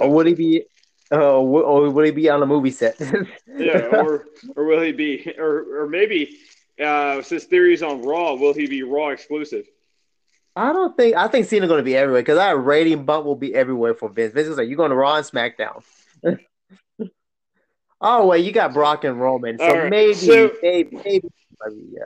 [0.00, 0.64] Or would he be?
[1.10, 3.00] Uh, or will he be on a movie set?
[3.58, 5.34] Yeah, or or will he be?
[5.36, 6.38] Or or maybe
[6.80, 9.66] uh, since Theory's on Raw, will he be Raw exclusive?
[10.54, 11.16] I don't think.
[11.16, 14.08] I think Cena going to be everywhere because that rating bump will be everywhere for
[14.08, 14.32] Vince.
[14.32, 15.82] Vince is like, you're going to Raw and SmackDown.
[18.00, 21.28] oh wait, you got Brock and Roman, so right, maybe, so- maybe, maybe,
[21.64, 22.02] maybe, yeah,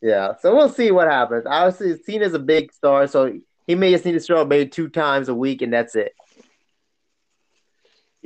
[0.00, 0.34] yeah.
[0.40, 1.44] So we'll see what happens.
[1.46, 4.88] Obviously, Cena's a big star, so he may just need to show up maybe two
[4.88, 6.14] times a week, and that's it.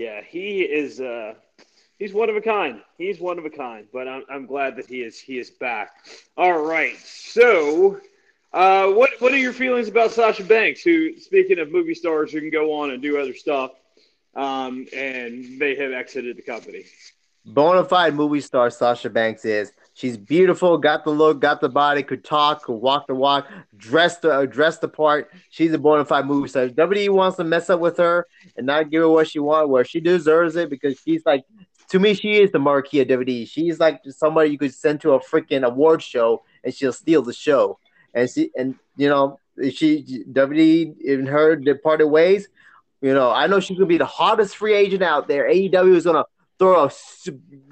[0.01, 0.99] Yeah, he is.
[0.99, 1.35] Uh,
[1.99, 2.81] he's one of a kind.
[2.97, 3.87] He's one of a kind.
[3.93, 5.91] But I'm, I'm glad that he is he is back.
[6.39, 6.97] All right.
[7.05, 8.01] So,
[8.55, 10.81] uh, what what are your feelings about Sasha Banks?
[10.81, 13.73] Who, speaking of movie stars who can go on and do other stuff,
[14.35, 16.87] um, and they have exited the company.
[17.45, 19.71] Bona fide movie star Sasha Banks is.
[20.01, 24.23] She's beautiful, got the look, got the body, could talk, could walk the walk, dressed
[24.23, 25.31] the uh, dressed the part.
[25.51, 26.63] She's a bona fide movie star.
[26.63, 29.69] If WWE wants to mess up with her and not give her what she wants,
[29.69, 31.45] where she deserves it because she's like,
[31.91, 33.47] to me, she is the marquee of WWE.
[33.47, 37.35] She's like somebody you could send to a freaking award show and she'll steal the
[37.35, 37.79] show.
[38.15, 39.39] And she and you know
[39.71, 42.49] she WWE in her departed ways.
[43.03, 45.45] You know, I know she's gonna be the hottest free agent out there.
[45.45, 46.25] AEW is gonna
[46.61, 46.91] throw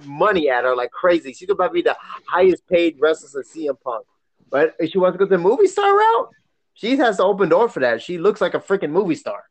[0.05, 1.33] money at her like crazy.
[1.33, 1.97] She's gonna be the
[2.27, 4.07] highest paid wrestler since CM Punk.
[4.51, 6.31] But if she wants to go the movie star route,
[6.73, 8.03] she has the open door for that.
[8.03, 9.45] She looks like a freaking movie star.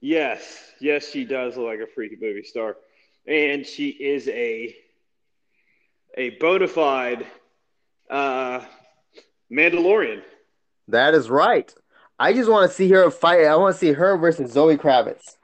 [0.00, 0.40] Yes,
[0.80, 2.76] yes, she does look like a freaking movie star,
[3.26, 4.74] and she is a
[6.16, 7.26] a bona fide
[8.08, 8.64] uh,
[9.52, 10.22] Mandalorian.
[10.88, 11.72] That is right.
[12.18, 13.44] I just want to see her fight.
[13.44, 15.36] I want to see her versus Zoe Kravitz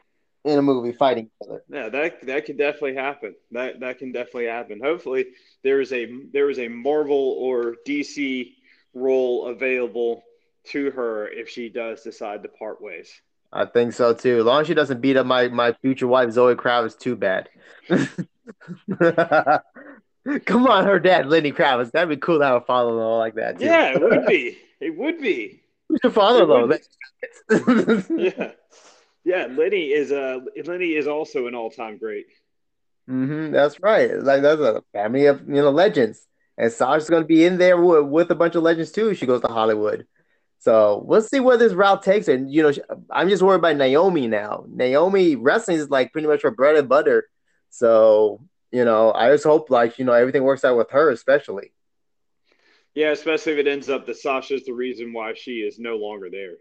[0.47, 1.63] in a movie fighting each other.
[1.69, 3.35] Yeah, that that can definitely happen.
[3.51, 4.81] That that can definitely happen.
[4.83, 5.27] Hopefully,
[5.63, 8.53] there is a there is a Marvel or DC
[8.95, 10.23] role available
[10.69, 13.11] to her if she does decide to part ways.
[13.53, 14.39] I think so too.
[14.41, 17.49] As long as she doesn't beat up my, my future wife Zoe Kravitz too bad.
[20.45, 21.93] Come on, her dad, Lenny Kravitz.
[21.93, 23.59] That'd be cool to have a father-in-law like that.
[23.59, 23.67] Too.
[23.67, 24.59] Yeah, it would be.
[24.81, 25.63] It would be.
[25.89, 26.77] Who's your father-in-law?
[28.19, 28.51] Yeah,
[29.27, 29.47] yeah.
[29.51, 32.27] Lenny is uh Lenny is also an all time great.
[33.07, 34.13] hmm that's right.
[34.23, 36.27] Like that's a family of you know legends,
[36.59, 39.15] and Sasha's gonna be in there with, with a bunch of legends too.
[39.15, 40.07] She goes to Hollywood,
[40.59, 42.35] so we'll see where this route takes her.
[42.35, 42.73] And you know,
[43.11, 44.65] I'm just worried about Naomi now.
[44.69, 47.29] Naomi wrestling is like pretty much her bread and butter.
[47.71, 48.41] So
[48.73, 51.73] you know, I just hope like you know everything works out with her, especially.
[52.95, 56.31] Yeah, especially if it ends up that Sasha's the reason why she is no longer
[56.31, 56.57] there.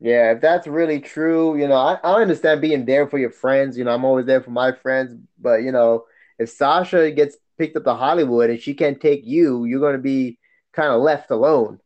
[0.00, 3.76] Yeah, if that's really true, you know, I, I understand being there for your friends.
[3.76, 5.14] You know, I'm always there for my friends.
[5.40, 6.04] But, you know,
[6.38, 10.02] if Sasha gets picked up to Hollywood and she can't take you, you're going to
[10.02, 10.38] be
[10.72, 11.80] kind of left alone.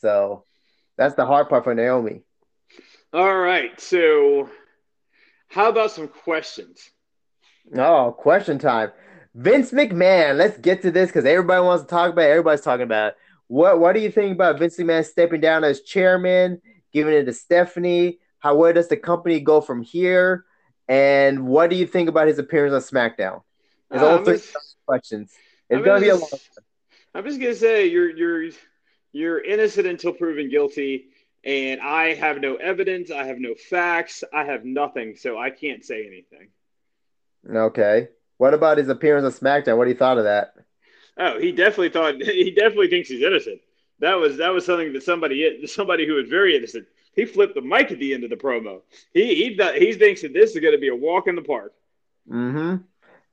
[0.00, 0.44] So
[0.96, 2.22] that's the hard part for Naomi.
[3.12, 4.50] All right, so
[5.48, 6.90] how about some questions?
[7.74, 8.92] Oh, question time.
[9.34, 12.30] Vince McMahon, let's get to this because everybody wants to talk about it.
[12.30, 13.16] Everybody's talking about it.
[13.46, 16.60] What, what do you think about Vince McMahon stepping down as chairman,
[16.92, 18.18] giving it to Stephanie?
[18.38, 20.44] How where does the company go from here?
[20.88, 23.42] And what do you think about his appearance on SmackDown?
[23.90, 24.40] There's Uh, all three
[24.86, 25.34] questions.
[25.68, 26.28] It's I'm gonna be a long.
[27.14, 28.50] I'm just gonna say you're you're
[29.12, 31.08] you're innocent until proven guilty,
[31.44, 35.84] and I have no evidence, I have no facts, I have nothing, so I can't
[35.84, 36.48] say anything.
[37.48, 38.08] Okay.
[38.36, 39.76] What about his appearance on SmackDown?
[39.76, 40.54] What do you thought of that?
[41.16, 43.60] Oh, he definitely thought he definitely thinks he's innocent.
[44.00, 46.86] That was that was something that somebody somebody who was very innocent
[47.18, 48.80] he flipped the mic at the end of the promo.
[49.12, 51.74] He he he thinks that this is going to be a walk in the park.
[52.30, 52.76] Mm-hmm.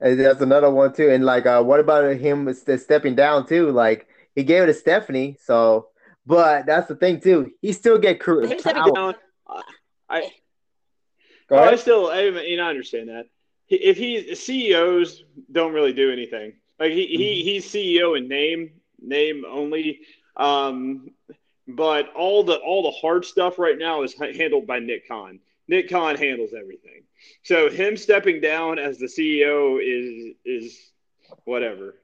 [0.00, 1.08] And that's another one too.
[1.08, 3.70] And like, uh, what about him stepping down too?
[3.70, 5.38] Like he gave it to Stephanie.
[5.40, 5.86] So,
[6.26, 7.52] but that's the thing too.
[7.62, 8.48] He still get crew.
[8.48, 9.14] Down.
[10.10, 10.30] I.
[11.48, 13.26] Go I still, I, you know, I understand that.
[13.68, 16.54] If he CEOs don't really do anything.
[16.80, 17.22] Like he, mm-hmm.
[17.22, 20.00] he he's CEO in name, name only.
[20.36, 21.10] Um,
[21.66, 25.40] but all the all the hard stuff right now is handled by Nick Khan.
[25.68, 27.02] Nick Khan handles everything.
[27.42, 30.92] So him stepping down as the CEO is is
[31.44, 31.96] whatever.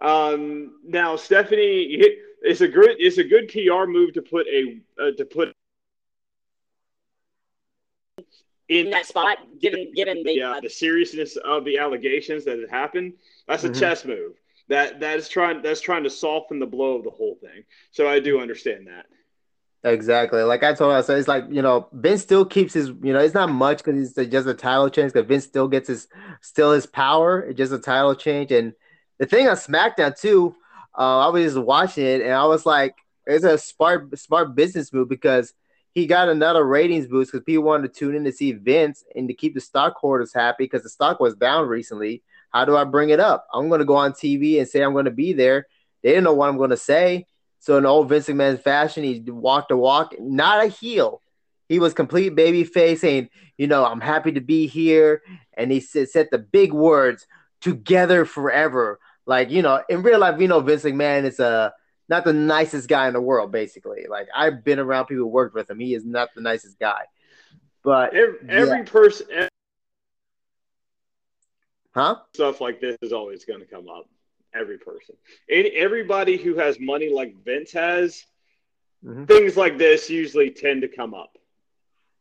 [0.00, 1.98] Um, now Stephanie,
[2.42, 5.54] it's a good it's a good PR move to put a uh, to put
[8.68, 12.68] in that spot, given given the yeah uh, the seriousness of the allegations that had
[12.68, 13.14] happened.
[13.46, 13.80] That's a mm-hmm.
[13.80, 14.32] chess move.
[14.68, 17.64] That that is trying that's trying to soften the blow of the whole thing.
[17.92, 19.06] So I do understand that.
[19.84, 20.42] Exactly.
[20.42, 23.34] Like I told us, it's like you know Vince still keeps his you know it's
[23.34, 25.12] not much because it's just a title change.
[25.12, 26.08] Because Vince still gets his
[26.40, 27.40] still his power.
[27.42, 28.50] It's just a title change.
[28.50, 28.72] And
[29.18, 30.56] the thing on SmackDown too,
[30.98, 34.92] uh, I was just watching it and I was like, it's a smart smart business
[34.92, 35.52] move because
[35.92, 39.28] he got another ratings boost because people wanted to tune in to see Vince and
[39.28, 42.22] to keep the stockholders happy because the stock was down recently.
[42.56, 43.46] How do I bring it up?
[43.52, 45.66] I'm going to go on TV and say I'm going to be there.
[46.02, 47.26] They didn't know what I'm going to say.
[47.58, 51.20] So in old Vince McMahon fashion, he walked a walk, not a heel.
[51.68, 55.22] He was complete baby face saying, you know, I'm happy to be here.
[55.52, 57.26] And he said, the big words,
[57.60, 59.00] together forever.
[59.26, 61.74] Like, you know, in real life, we know Vince McMahon is a
[62.08, 64.06] not the nicest guy in the world, basically.
[64.08, 65.78] Like I've been around people who worked with him.
[65.78, 67.02] He is not the nicest guy.
[67.82, 68.84] But every, every yeah.
[68.84, 69.26] person
[71.96, 72.16] Huh?
[72.34, 74.06] Stuff like this is always going to come up.
[74.54, 75.16] Every person,
[75.50, 78.24] and everybody who has money like Vince has,
[79.04, 79.24] mm-hmm.
[79.24, 81.36] things like this usually tend to come up.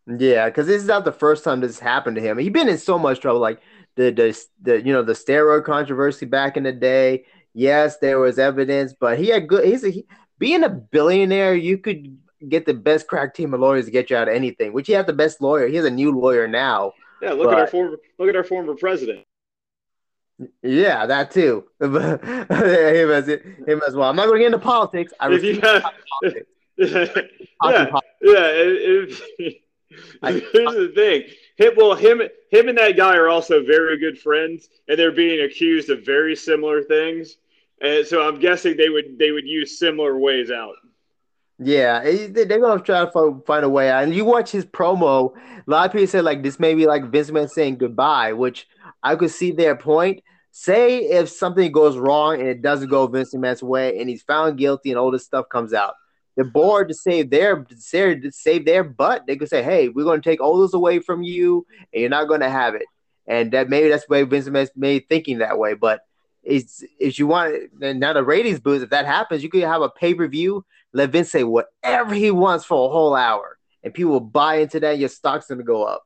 [0.05, 2.37] Yeah, because this is not the first time this happened to him.
[2.37, 3.61] He's been in so much trouble, like
[3.95, 7.25] the the, the you know the steroid controversy back in the day.
[7.53, 9.65] Yes, there was evidence, but he had good.
[9.65, 10.05] He's a, he,
[10.37, 11.55] being a billionaire.
[11.55, 12.17] You could
[12.49, 14.73] get the best crack team of lawyers to get you out of anything.
[14.73, 15.67] Which he has the best lawyer.
[15.67, 16.91] He has a new lawyer now.
[17.21, 19.25] Yeah, look but, at our former look at our former president.
[20.61, 21.65] Yeah, that too.
[21.79, 21.95] him
[23.11, 24.09] as him as well.
[24.09, 25.13] I'm not going to get into politics.
[25.19, 26.49] I refuse politics.
[26.77, 27.05] yeah,
[27.63, 27.99] yeah.
[28.21, 31.23] If, here's the thing.
[31.57, 32.21] Him, well, him,
[32.51, 36.35] him, and that guy are also very good friends, and they're being accused of very
[36.35, 37.37] similar things.
[37.81, 40.75] And so I'm guessing they would they would use similar ways out.
[41.59, 44.03] Yeah, eh, they're gonna try to find a way out.
[44.03, 45.33] And you watch his promo.
[45.35, 48.67] A lot of people say like this may be like Vince McMahon saying goodbye, which
[49.05, 50.23] I could see their point.
[50.51, 54.57] Say if something goes wrong and it doesn't go Vince McMahon's way, and he's found
[54.57, 55.93] guilty, and all this stuff comes out,
[56.37, 60.21] the board to save their to save their butt, they could say, "Hey, we're going
[60.21, 62.85] to take all this away from you, and you're not going to have it."
[63.27, 66.01] And that maybe that's why Vince McMahon made thinking that way, but.
[66.47, 69.89] It's, if you want now the ratings boost, if that happens, you could have a
[69.89, 70.63] pay per view
[70.95, 74.79] let Vince say whatever he wants for a whole hour, and people will buy into
[74.79, 74.97] that.
[74.97, 76.05] Your stock's gonna go up.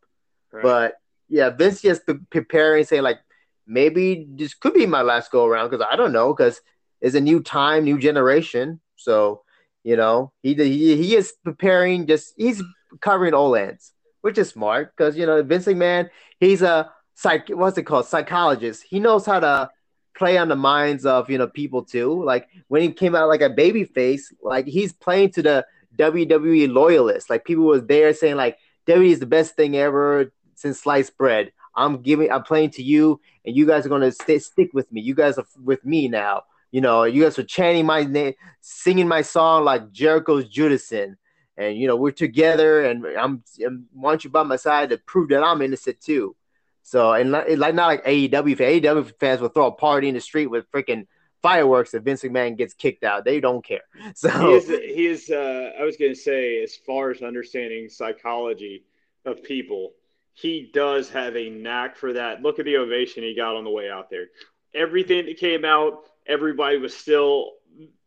[0.51, 0.63] Right.
[0.63, 0.93] But
[1.29, 3.19] yeah, Vince just preparing, saying like
[3.67, 6.59] maybe this could be my last go around because I don't know because
[7.01, 8.81] it's a new time, new generation.
[8.95, 9.43] So
[9.83, 12.07] you know he he he is preparing.
[12.07, 12.61] Just he's
[12.99, 17.77] covering all ends, which is smart because you know Vince McMahon he's a psych what's
[17.77, 18.83] it called psychologist.
[18.87, 19.69] He knows how to
[20.17, 22.23] play on the minds of you know people too.
[22.23, 25.65] Like when he came out like a baby face, like he's playing to the
[25.95, 27.29] WWE loyalists.
[27.29, 31.51] Like people was there saying like WWE is the best thing ever since sliced bread.
[31.75, 35.01] I'm giving, I'm playing to you, and you guys are gonna stick with me.
[35.01, 36.43] You guys are with me now.
[36.71, 41.17] You know, you guys are chanting my name, singing my song like Jericho's Judison,
[41.57, 45.29] and you know we're together, and I'm, I want you by my side to prove
[45.29, 46.35] that I'm innocent too.
[46.83, 48.81] So and like not like AEW fans.
[48.81, 51.07] AEW fans will throw a party in the street with freaking
[51.41, 53.25] fireworks if Vince McMahon gets kicked out.
[53.25, 53.81] They don't care.
[54.15, 54.67] So he is.
[54.67, 58.83] He is uh, I was going to say, as far as understanding psychology
[59.25, 59.93] of people,
[60.41, 62.41] he does have a knack for that.
[62.41, 64.27] Look at the ovation he got on the way out there.
[64.73, 67.53] Everything that came out, everybody was still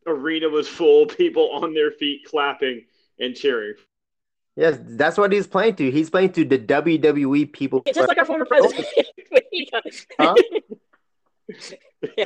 [0.07, 2.85] arena was full, people on their feet clapping
[3.19, 3.75] and cheering.
[4.57, 5.91] Yes, that's what he's playing to.
[5.91, 7.83] He's playing to the WWE people.
[7.87, 8.87] It's just like our former president.
[10.19, 10.35] huh?
[12.19, 12.25] yeah.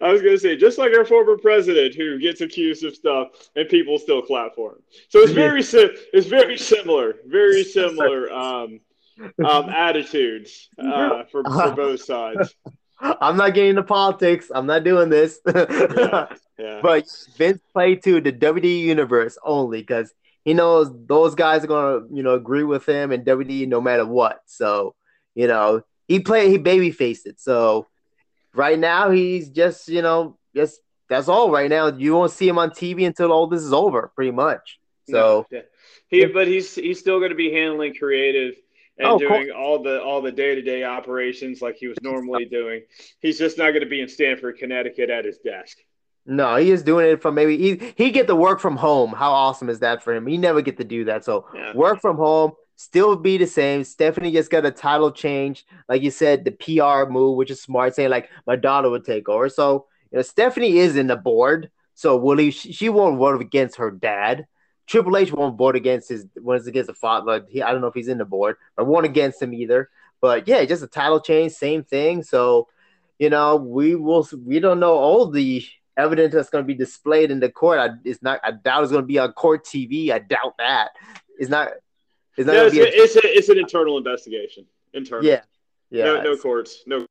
[0.00, 3.28] I was going to say, just like our former president who gets accused of stuff
[3.54, 4.82] and people still clap for him.
[5.08, 8.80] So it's very sim- it's very similar, very similar um,
[9.44, 12.54] um, attitudes uh, for, for both sides.
[13.00, 14.50] I'm not getting into politics.
[14.54, 15.40] I'm not doing this.
[15.54, 16.26] yeah,
[16.58, 16.80] yeah.
[16.82, 17.06] But
[17.36, 22.22] Vince played to the WWE universe only because he knows those guys are gonna, you
[22.22, 24.40] know, agree with him and WWE no matter what.
[24.46, 24.94] So,
[25.34, 27.40] you know, he played he baby faced it.
[27.40, 27.88] So
[28.54, 31.88] right now he's just, you know, just that's all right now.
[31.88, 34.78] You won't see him on TV until all this is over, pretty much.
[35.10, 35.60] So yeah.
[36.08, 38.54] he but he's he's still gonna be handling creative
[38.98, 42.44] and Oh, doing all the all the day to day operations like he was normally
[42.44, 42.82] doing.
[43.20, 45.78] He's just not gonna be in Stamford, Connecticut at his desk.
[46.24, 49.12] no, he is doing it from maybe he he get to work from home.
[49.12, 50.26] How awesome is that for him?
[50.26, 51.24] He never get to do that.
[51.24, 51.72] So Yeah.
[51.74, 53.82] work from home, still be the same.
[53.84, 57.94] Stephanie just got a title change, like you said, the PR move, which is smart,
[57.94, 59.48] saying like my daughter would take over.
[59.48, 61.70] So you know, Stephanie is in the board.
[61.94, 62.50] So will he?
[62.50, 64.46] She, she won't vote against her dad.
[64.92, 67.46] Triple H won't vote against his when it's against the father.
[67.48, 69.88] He, I don't know if he's in the board, but won't against him either.
[70.20, 72.22] But yeah, just a title change, same thing.
[72.22, 72.68] So
[73.18, 74.28] you know, we will.
[74.44, 75.64] We don't know all the
[75.96, 77.78] evidence that's going to be displayed in the court.
[77.78, 78.40] I, it's not.
[78.44, 80.10] I doubt it's going to be on court TV.
[80.10, 80.90] I doubt that.
[81.38, 81.70] It's not.
[82.36, 82.82] It's not No, going it's, be.
[82.82, 84.66] A, it's, a, it's an internal investigation.
[84.92, 85.24] Internal.
[85.24, 85.40] yeah,
[85.88, 86.04] yeah.
[86.04, 86.82] No, no courts.
[86.86, 87.06] No.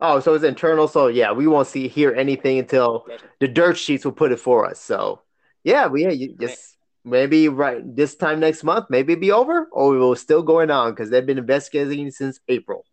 [0.00, 0.88] Oh, so it's internal.
[0.88, 3.06] So yeah, we won't see hear anything until
[3.40, 4.80] the dirt sheets will put it for us.
[4.80, 5.20] So
[5.64, 6.77] yeah, we yeah, you just
[7.08, 10.70] maybe right this time next month, maybe it'll be over, or we will still going
[10.70, 12.84] on because they've been investigating since April.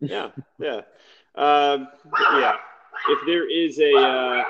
[0.00, 0.30] Yeah.
[0.58, 0.82] Yeah.
[1.34, 1.88] Um,
[2.34, 2.56] yeah.
[3.08, 4.44] If there is a uh,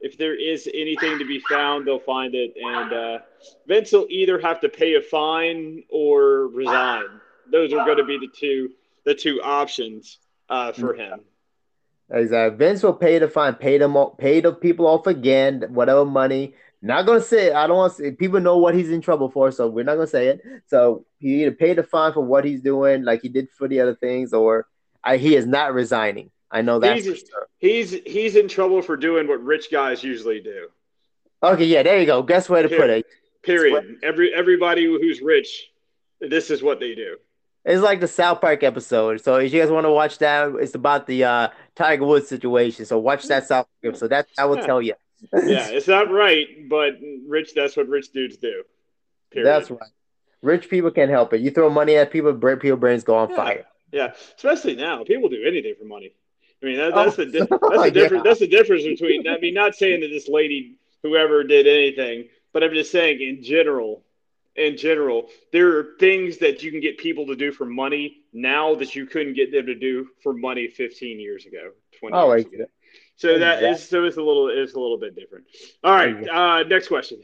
[0.00, 3.18] if there is anything to be found, they'll find it, and uh,
[3.66, 7.04] Vince will either have to pay a fine or resign.
[7.50, 8.70] Those are going to be the two
[9.04, 10.18] the two options
[10.48, 11.20] uh, for him.
[12.10, 12.58] Exactly.
[12.58, 16.54] Vince will pay the fine, pay them, pay the people off again, whatever money.
[16.84, 17.50] Not gonna say.
[17.52, 18.10] I don't want to say.
[18.12, 20.40] People know what he's in trouble for, so we're not gonna say it.
[20.66, 23.80] So he either pay the fine for what he's doing, like he did for the
[23.80, 24.66] other things, or
[25.02, 26.30] I, he is not resigning.
[26.50, 27.48] I know that He's- sure.
[27.58, 30.68] He's he's in trouble for doing what rich guys usually do.
[31.42, 32.22] Okay, yeah, there you go.
[32.22, 33.06] Guess where to put it.
[33.42, 33.96] Period.
[34.02, 35.70] Every everybody who's rich,
[36.20, 37.16] this is what they do.
[37.64, 39.22] It's like the South Park episode.
[39.22, 42.84] So if you guys want to watch that, it's about the uh, Tiger Woods situation.
[42.84, 44.08] So watch that South Park episode.
[44.08, 44.66] That I will Yeah.
[44.66, 44.94] tell you.
[45.32, 46.94] Yeah, it's not right, but
[47.26, 47.54] rich.
[47.54, 48.62] That's what rich dudes do.
[49.30, 49.46] Period.
[49.48, 49.90] That's right.
[50.42, 51.40] Rich people can't help it.
[51.40, 53.36] You throw money at people, people brains go on Yeah.
[53.36, 53.64] fire.
[53.92, 56.12] Yeah, especially now, people do anything for money.
[56.62, 56.96] I mean, that, Oh.
[57.04, 58.24] that's the di- that's the difference.
[58.24, 59.26] That's the difference between.
[59.28, 63.42] I mean, not saying that this lady, whoever did anything, but I'm just saying in
[63.42, 64.02] general.
[64.56, 68.76] In general, there are things that you can get people to do for money now
[68.76, 72.46] that you couldn't get them to do for money 15 years ago, 20 Oh, years
[72.46, 72.64] ago.
[73.16, 73.68] So that exactly.
[73.70, 75.44] is so it's a little it's a little bit different.
[75.82, 77.22] All right, uh, next question.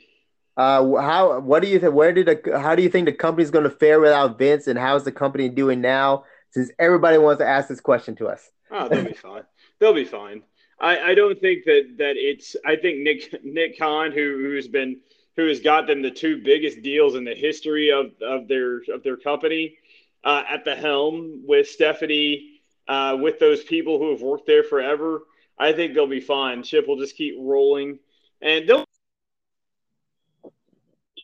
[0.57, 1.41] Uh, how?
[1.41, 1.95] What do you think?
[1.95, 2.61] Where did the?
[2.61, 4.67] How do you think the company's going to fare without Vince?
[4.67, 6.25] And how's the company doing now?
[6.51, 8.51] Since everybody wants to ask this question to us.
[8.71, 9.43] Oh, they'll be fine.
[9.79, 10.43] They'll be fine.
[10.81, 12.57] I, I don't think that that it's.
[12.67, 15.01] I think Nick Nick Khan, who who's been
[15.37, 19.03] who has got them the two biggest deals in the history of of their of
[19.03, 19.77] their company,
[20.25, 25.23] uh, at the helm with Stephanie, uh, with those people who have worked there forever.
[25.61, 26.63] I think they'll be fine.
[26.63, 27.99] Chip will just keep rolling,
[28.41, 28.85] and they'll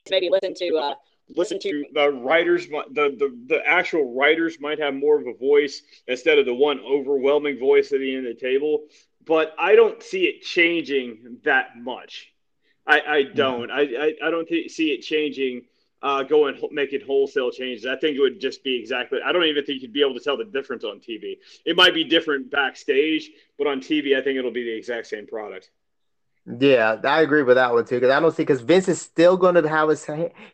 [0.08, 0.94] Maybe listen to uh,
[1.34, 5.82] listen to the writers the, the the actual writers might have more of a voice
[6.06, 8.84] instead of the one overwhelming voice at the end of the table
[9.24, 12.32] but i don't see it changing that much.
[12.86, 13.70] I i don't.
[13.70, 15.62] I i, I don't th- see it changing
[16.06, 19.64] uh going making wholesale changes i think it would just be exactly i don't even
[19.64, 23.30] think you'd be able to tell the difference on tv it might be different backstage
[23.58, 25.70] but on tv i think it'll be the exact same product
[26.60, 27.96] Yeah, I agree with that one too.
[27.96, 30.04] Because I don't see because Vince is still going to have his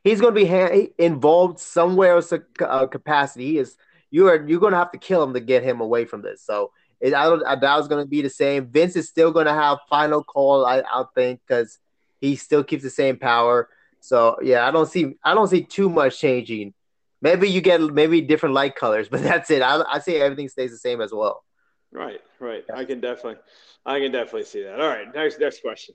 [0.02, 3.46] he's going to be ha- involved somewhere else uh, capacity.
[3.46, 3.76] He is
[4.10, 6.42] you are you're going to have to kill him to get him away from this.
[6.42, 8.66] So it, I don't I doubt it's going to be the same.
[8.70, 10.64] Vince is still going to have final call.
[10.64, 11.78] I I think because
[12.20, 13.68] he still keeps the same power.
[14.02, 16.74] So yeah, I don't see I don't see too much changing.
[17.22, 19.62] Maybe you get maybe different light colors, but that's it.
[19.62, 21.44] I I see everything stays the same as well.
[21.92, 23.38] right right i can definitely
[23.86, 25.94] i can definitely see that all right next next question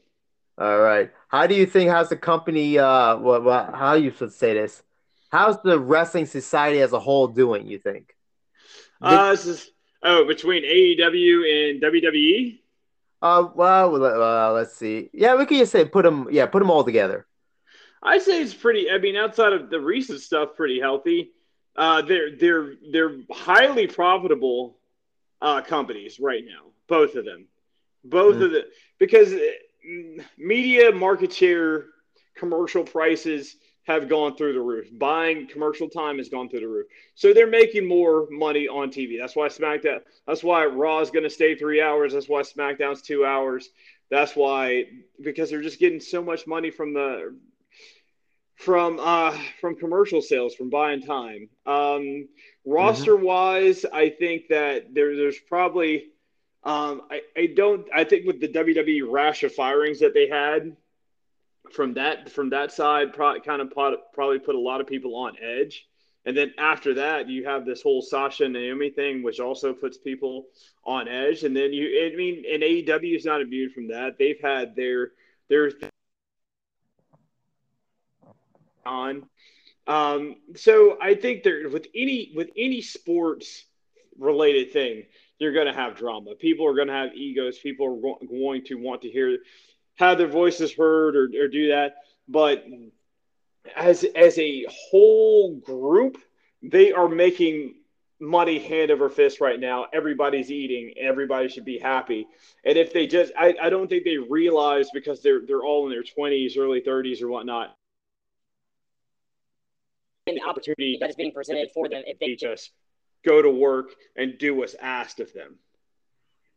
[0.57, 1.11] All right.
[1.29, 4.83] How do you think how's the company uh what, what how you should say this?
[5.31, 8.15] How's the wrestling society as a whole doing, you think?
[9.01, 9.71] Uh, this is
[10.03, 11.35] oh between AEW
[11.71, 11.81] and?
[11.81, 12.59] WWE.
[13.21, 15.09] Uh well, uh, let's see.
[15.13, 17.26] Yeah, we can just say put them yeah, put them all together.
[18.07, 18.89] I say it's pretty.
[18.89, 21.31] I mean, outside of the recent stuff, pretty healthy.
[21.75, 24.77] Uh, they're they're they're highly profitable
[25.41, 26.63] uh, companies right now.
[26.87, 27.47] Both of them,
[28.03, 28.43] both Mm.
[28.45, 28.65] of the
[28.99, 31.85] because uh, media market share,
[32.35, 34.87] commercial prices have gone through the roof.
[34.91, 36.87] Buying commercial time has gone through the roof.
[37.15, 39.17] So they're making more money on TV.
[39.19, 39.99] That's why SmackDown.
[40.27, 42.13] That's why Raw is going to stay three hours.
[42.13, 43.69] That's why SmackDown's two hours.
[44.09, 44.85] That's why
[45.21, 47.37] because they're just getting so much money from the
[48.57, 51.47] from uh, from commercial sales from buying time.
[51.65, 52.27] Um,
[52.65, 56.07] roster wise, I think that there, there's probably
[56.63, 60.75] um, I, I don't I think with the WWE rash of firings that they had
[61.71, 65.15] from that from that side, pro- kind of pot, probably put a lot of people
[65.15, 65.87] on edge.
[66.25, 69.97] And then after that, you have this whole Sasha and Naomi thing, which also puts
[69.97, 70.47] people
[70.83, 71.45] on edge.
[71.45, 74.17] And then you, I mean, and AEW is not immune from that.
[74.17, 75.11] They've had their
[75.47, 75.71] their
[78.87, 79.23] on.
[79.85, 83.65] Um, so I think there with any with any sports
[84.17, 85.03] related thing,
[85.39, 86.35] you're going to have drama.
[86.35, 87.59] People are going to have egos.
[87.59, 89.37] People are go- going to want to hear
[89.95, 91.95] have their voices heard or, or do that.
[92.27, 92.65] But
[93.75, 96.17] as as a whole group,
[96.61, 97.75] they are making
[98.19, 99.85] money hand over fist right now.
[99.93, 100.93] Everybody's eating.
[100.99, 102.27] Everybody should be happy.
[102.65, 105.91] And if they just, I, I don't think they realize because they're they're all in
[105.91, 107.76] their twenties, early thirties, or whatnot.
[110.27, 112.71] An opportunity that is being presented for them if They they just
[113.25, 115.59] go to work and do what's asked of them.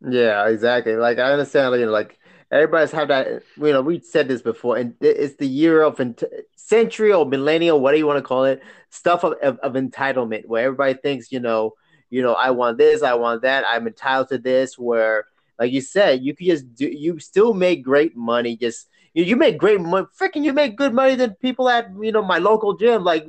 [0.09, 0.97] Yeah, exactly.
[0.97, 2.19] Like I understand, you know, like
[2.51, 3.43] everybody's had that.
[3.57, 6.25] You know, we said this before, and it's the year of ent-
[6.57, 10.65] century or millennial, whatever you want to call it, stuff of, of, of entitlement, where
[10.65, 11.75] everybody thinks, you know,
[12.09, 14.79] you know, I want this, I want that, I'm entitled to this.
[14.79, 15.27] Where,
[15.59, 18.57] like you said, you could just do, you still make great money.
[18.57, 20.07] Just you, you make great money.
[20.19, 23.05] Freaking, you make good money than people at you know my local gym.
[23.05, 23.27] Like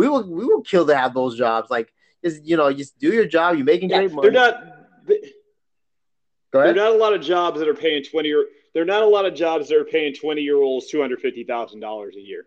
[0.00, 1.68] we will, we will kill to have those jobs.
[1.70, 1.92] Like
[2.24, 3.56] just you know, just do your job.
[3.56, 4.30] You're making Yeah, great money.
[4.30, 4.54] They're not.
[5.06, 5.18] They,
[6.52, 8.86] Go There are not a lot of jobs that are paying twenty or there are
[8.86, 11.80] not a lot of jobs that are paying twenty year olds two hundred fifty thousand
[11.80, 12.46] dollars a year.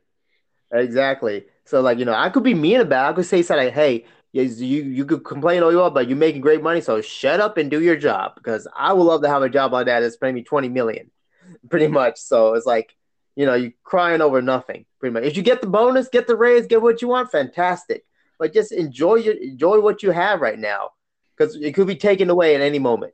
[0.74, 1.46] Exactly.
[1.66, 3.12] So like, you know, I could be mean about it.
[3.12, 6.18] I could say something like, hey, you you could complain all you want, but you're
[6.18, 9.30] making great money, so shut up and do your job because I would love to
[9.30, 11.12] have a job like that that's paying me 20 million,
[11.70, 12.18] pretty much.
[12.18, 12.96] So it's like,
[13.36, 15.24] you know, you're crying over nothing, pretty much.
[15.24, 18.06] If you get the bonus, get the raise, get what you want, fantastic.
[18.40, 20.92] But just enjoy your enjoy what you have right now.
[21.36, 23.14] Because it could be taken away at any moment.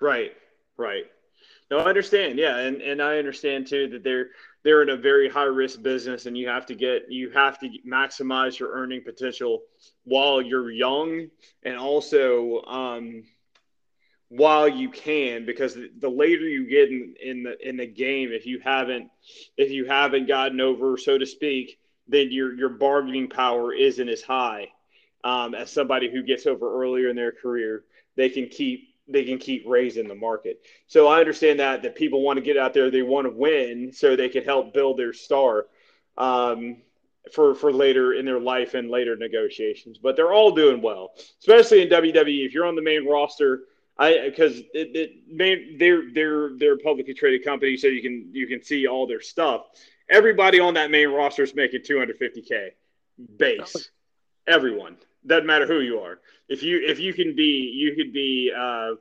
[0.00, 0.32] Right,
[0.76, 1.04] right.
[1.70, 2.38] No, I understand.
[2.38, 4.28] Yeah, and and I understand too that they're
[4.64, 7.70] they're in a very high risk business, and you have to get you have to
[7.86, 9.62] maximize your earning potential
[10.04, 11.28] while you're young,
[11.62, 13.24] and also um,
[14.36, 18.46] while you can, because the later you get in, in the in the game, if
[18.46, 19.10] you haven't
[19.56, 21.78] if you haven't gotten over, so to speak,
[22.08, 24.68] then your your bargaining power isn't as high
[25.22, 27.84] um, as somebody who gets over earlier in their career.
[28.16, 30.62] They can keep they can keep raising the market.
[30.88, 33.92] So I understand that that people want to get out there, they want to win,
[33.92, 35.66] so they can help build their star
[36.18, 36.78] um,
[37.32, 39.98] for for later in their life and later negotiations.
[39.98, 42.44] But they're all doing well, especially in WWE.
[42.44, 43.60] If you're on the main roster,
[43.96, 48.30] I because it, it main they're they're they're a publicly traded company, so you can
[48.32, 49.66] you can see all their stuff.
[50.10, 52.70] Everybody on that main roster is making 250k
[53.38, 53.90] base.
[54.46, 56.18] Everyone doesn't matter who you are.
[56.48, 58.94] If you if you can be you could be uh,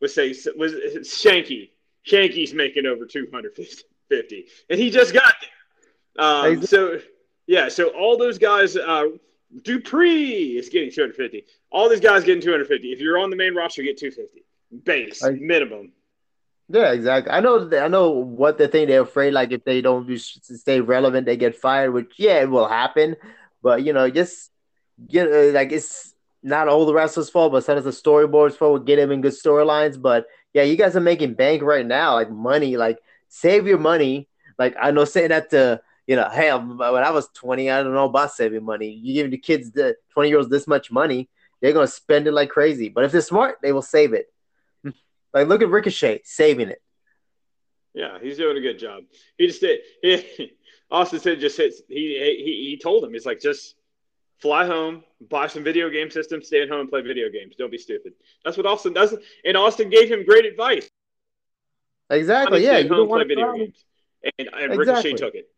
[0.00, 0.72] let's say was
[1.04, 1.70] Shanky.
[2.06, 5.34] Shanky's making over 250, and he just got
[6.16, 6.24] there.
[6.24, 6.98] Um, so
[7.46, 8.76] yeah, so all those guys.
[8.76, 9.08] Uh,
[9.58, 11.44] Dupri is getting 250.
[11.72, 12.92] All these guys getting 250.
[12.92, 14.44] If you're on the main roster, you get 250
[14.84, 15.92] base I- minimum.
[16.72, 17.32] Yeah, exactly.
[17.32, 17.68] I know.
[17.76, 21.36] I know what the thing They're afraid, like if they don't do- stay relevant, they
[21.36, 21.90] get fired.
[21.92, 23.16] Which, yeah, it will happen.
[23.60, 24.52] But you know, just
[25.08, 28.86] get uh, like it's not all the wrestlers' fault, but sometimes the storyboards fault.
[28.86, 30.00] Get them in good storylines.
[30.00, 32.76] But yeah, you guys are making bank right now, like money.
[32.76, 34.28] Like save your money.
[34.56, 37.94] Like I know saying that to you know, hey, when I was twenty, I don't
[37.94, 38.90] know about saving money.
[38.90, 41.28] You give the kids the twenty year olds this much money,
[41.60, 42.88] they're gonna spend it like crazy.
[42.88, 44.26] But if they're smart, they will save it.
[45.32, 46.82] Like look at Ricochet saving it.
[47.94, 49.04] Yeah, he's doing a good job.
[49.38, 49.80] He just did.
[50.02, 50.52] He,
[50.90, 51.82] Austin said just hits.
[51.88, 53.76] He, he he told him he's like just
[54.40, 57.54] fly home, buy some video game systems, stay at home, and play video games.
[57.56, 58.14] Don't be stupid.
[58.44, 59.14] That's what Austin does.
[59.44, 60.90] And Austin gave him great advice.
[62.08, 62.60] Exactly.
[62.60, 63.84] Stay Yeah, you home, don't play want video games.
[64.38, 65.48] And, and Ricochet took it.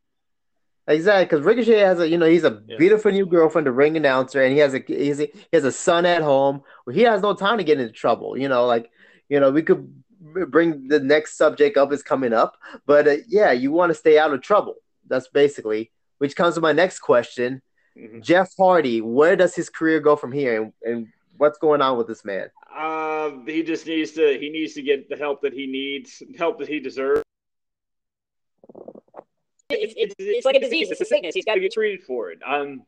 [0.89, 2.77] Exactly, because Ricochet has a, you know, he's a Yeah.
[2.77, 5.71] beautiful new girlfriend, the ring announcer, and he has a, he's a, he has a
[5.73, 6.63] son at home.
[6.85, 8.37] Where he has no time to get into trouble.
[8.37, 8.91] You know, like,
[9.29, 9.89] you know, we could
[10.21, 12.57] bring the next subject up is coming up,
[12.87, 14.75] but uh, yeah, you want to stay out of trouble.
[15.09, 17.63] That's basically, which comes to my next question.
[17.97, 18.23] Mhm.
[18.23, 22.07] Jeff Hardy, where does his career go from here, and, and what's going on with
[22.09, 22.51] this man?
[22.75, 24.39] Uh, he just needs to.
[24.39, 27.22] He needs to get the help that he needs, help that he deserves.
[29.81, 30.91] It's, it's, it's like a disease.
[30.91, 31.35] It's a sickness.
[31.35, 32.39] He's got to get treated for it.
[32.47, 32.83] Um,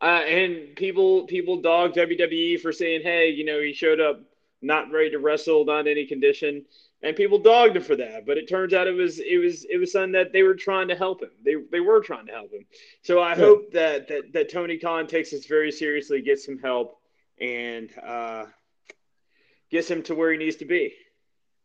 [0.00, 4.20] uh, and people people dog WWE for saying, hey, you know, he showed up
[4.60, 6.64] not ready to wrestle, not in any condition,
[7.02, 8.26] and people dogged him for that.
[8.26, 10.88] But it turns out it was it was it was something that they were trying
[10.88, 11.30] to help him.
[11.44, 12.64] They they were trying to help him.
[13.02, 13.36] So I Yeah.
[13.36, 16.98] hope that that that Tony Khan takes this very seriously, gets some help,
[17.40, 18.46] and uh,
[19.70, 20.94] gets him to where he needs to be.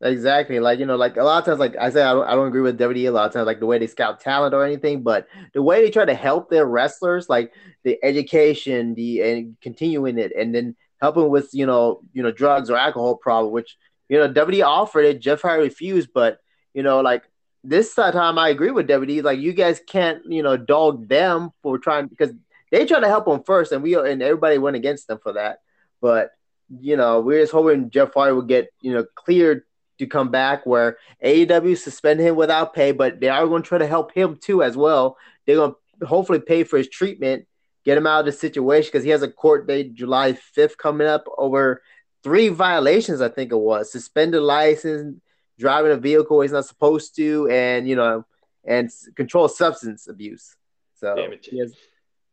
[0.01, 0.59] Exactly.
[0.59, 2.47] Like, you know, like a lot of times, like I said, I don't, I don't
[2.47, 5.01] agree with WWE a lot of times, like the way they scout talent or anything,
[5.01, 7.51] but the way they try to help their wrestlers, like
[7.83, 12.69] the education, the and continuing it, and then helping with, you know, you know, drugs
[12.69, 13.75] or alcohol problem, which,
[14.07, 16.39] you know, WWE offered it, Jeff Hardy refused, but
[16.75, 17.23] you know, like
[17.63, 21.79] this time I agree with WWE, like you guys can't, you know, dog them for
[21.79, 22.31] trying because
[22.71, 25.59] they try to help them first, and we and everybody went against them for that.
[26.01, 26.31] But
[26.69, 29.63] you know, we're just hoping Jeff Hardy will get, you know, cleared
[29.99, 33.77] to come back where AEW suspend him without pay, but they are going to try
[33.77, 35.17] to help him too as well.
[35.45, 37.47] They're going to hopefully pay for his treatment,
[37.83, 41.07] get him out of the situation because he has a court date July 5th coming
[41.07, 41.81] up over
[42.23, 45.19] three violations, I think it was suspended license,
[45.57, 48.25] driving a vehicle he's not supposed to, and you know,
[48.65, 50.55] and control substance abuse.
[50.99, 51.75] So he has-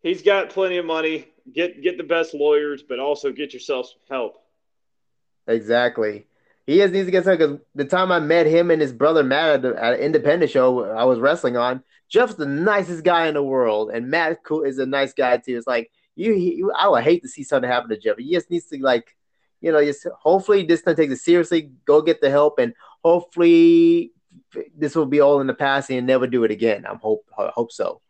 [0.03, 1.29] He's got plenty of money.
[1.51, 4.43] Get get the best lawyers, but also get yourself some help.
[5.47, 6.27] Exactly.
[6.67, 9.23] He just needs to get some because the time I met him and his brother
[9.23, 13.27] Matt at, the, at an independent show I was wrestling on, Jeff's the nicest guy
[13.27, 15.57] in the world, and Matt cool is a nice guy too.
[15.57, 18.17] It's like you, you I would hate to see something happen to Jeff.
[18.17, 19.15] He just needs to like,
[19.61, 21.71] you know, just hopefully this time takes it seriously.
[21.85, 24.13] Go get the help, and hopefully
[24.77, 26.87] this will be all in the past and never do it again.
[26.89, 28.01] I'm hope I hope so.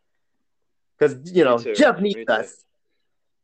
[0.97, 1.57] Because you know.
[1.57, 2.64] Jeff needs us.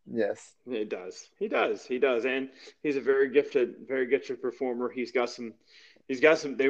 [0.10, 0.54] Yes.
[0.68, 1.30] it does.
[1.38, 1.86] He does.
[1.86, 2.26] He does.
[2.26, 2.50] And
[2.84, 4.90] he's a very gifted, very gifted performer.
[4.90, 5.54] He's got some.
[6.08, 6.58] He's got some.
[6.58, 6.70] They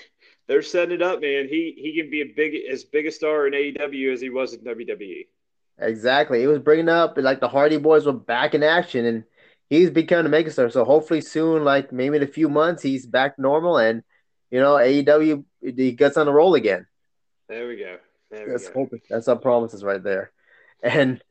[0.48, 1.48] they're setting it up, man.
[1.48, 4.54] He he can be a big as big a star in AEW as he was
[4.54, 4.60] in.
[4.60, 5.26] WWE.
[5.78, 6.42] Exactly.
[6.42, 9.24] It was bringing up like the Hardy Boys were back in action, and
[9.70, 10.70] he's becoming a megastar.
[10.70, 14.02] So hopefully soon, like maybe in a few months, he's back normal, and
[14.50, 16.86] you know AEW he gets on the roll again.
[17.48, 17.98] There we go.
[18.30, 18.88] There we That's go.
[19.08, 20.32] That's our promises right there.
[20.82, 21.22] And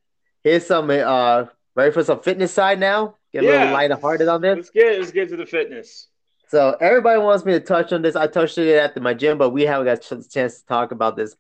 [0.44, 3.16] here's some uh ready for some fitness side now.
[3.32, 3.52] Get a Yeah.
[3.54, 4.56] little lighter hearted on this.
[4.58, 6.08] Let's get let's get to the fitness.
[6.48, 8.16] So everybody wants me to touch on this.
[8.18, 10.92] I touched it at the, my gym, but we haven't got a chance to talk
[10.92, 11.36] about this.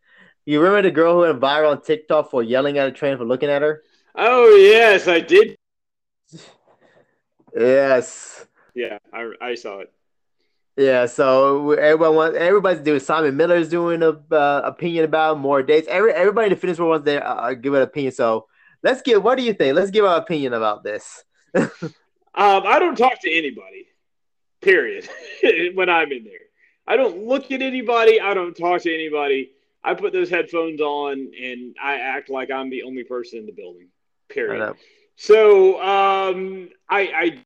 [0.45, 3.25] You remember the girl who went viral on TikTok for yelling at a train for
[3.25, 3.83] looking at her?
[4.15, 5.55] Oh yes, I did.
[7.53, 8.45] Yes.
[8.73, 9.91] Yeah, I, I saw it.
[10.77, 12.99] Yeah, so everyone wants, everybody's doing.
[13.01, 15.87] Simon Miller's doing a uh, opinion about more dates.
[15.89, 18.13] Every everybody in the fitness world wants to uh, give an opinion.
[18.13, 18.47] So
[18.83, 19.21] let's get.
[19.21, 19.75] What do you think?
[19.75, 21.23] Let's give our opinion about this.
[22.33, 23.87] Um, I don't talk to anybody.
[24.61, 25.09] Period.
[25.73, 26.47] when I'm in there,
[26.87, 28.21] I don't look at anybody.
[28.21, 29.51] I don't talk to anybody.
[29.83, 33.51] I put those headphones on and I act like I'm the only person in the
[33.51, 33.87] building.
[34.29, 34.75] Period.
[35.15, 37.43] So um, I, I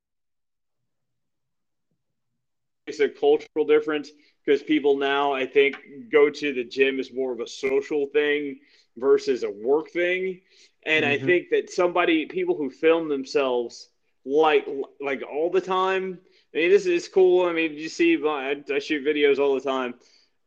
[2.85, 4.11] it's a cultural difference
[4.45, 5.77] because people now I think
[6.11, 8.59] go to the gym is more of a social thing
[8.97, 10.41] versus a work thing,
[10.83, 11.25] and I Mhm.
[11.25, 13.89] think that somebody people who film themselves
[14.25, 14.67] like
[14.99, 16.19] like all the time.
[16.53, 17.45] I mean, this is cool.
[17.45, 19.95] I mean, you see, I, I shoot videos all the time,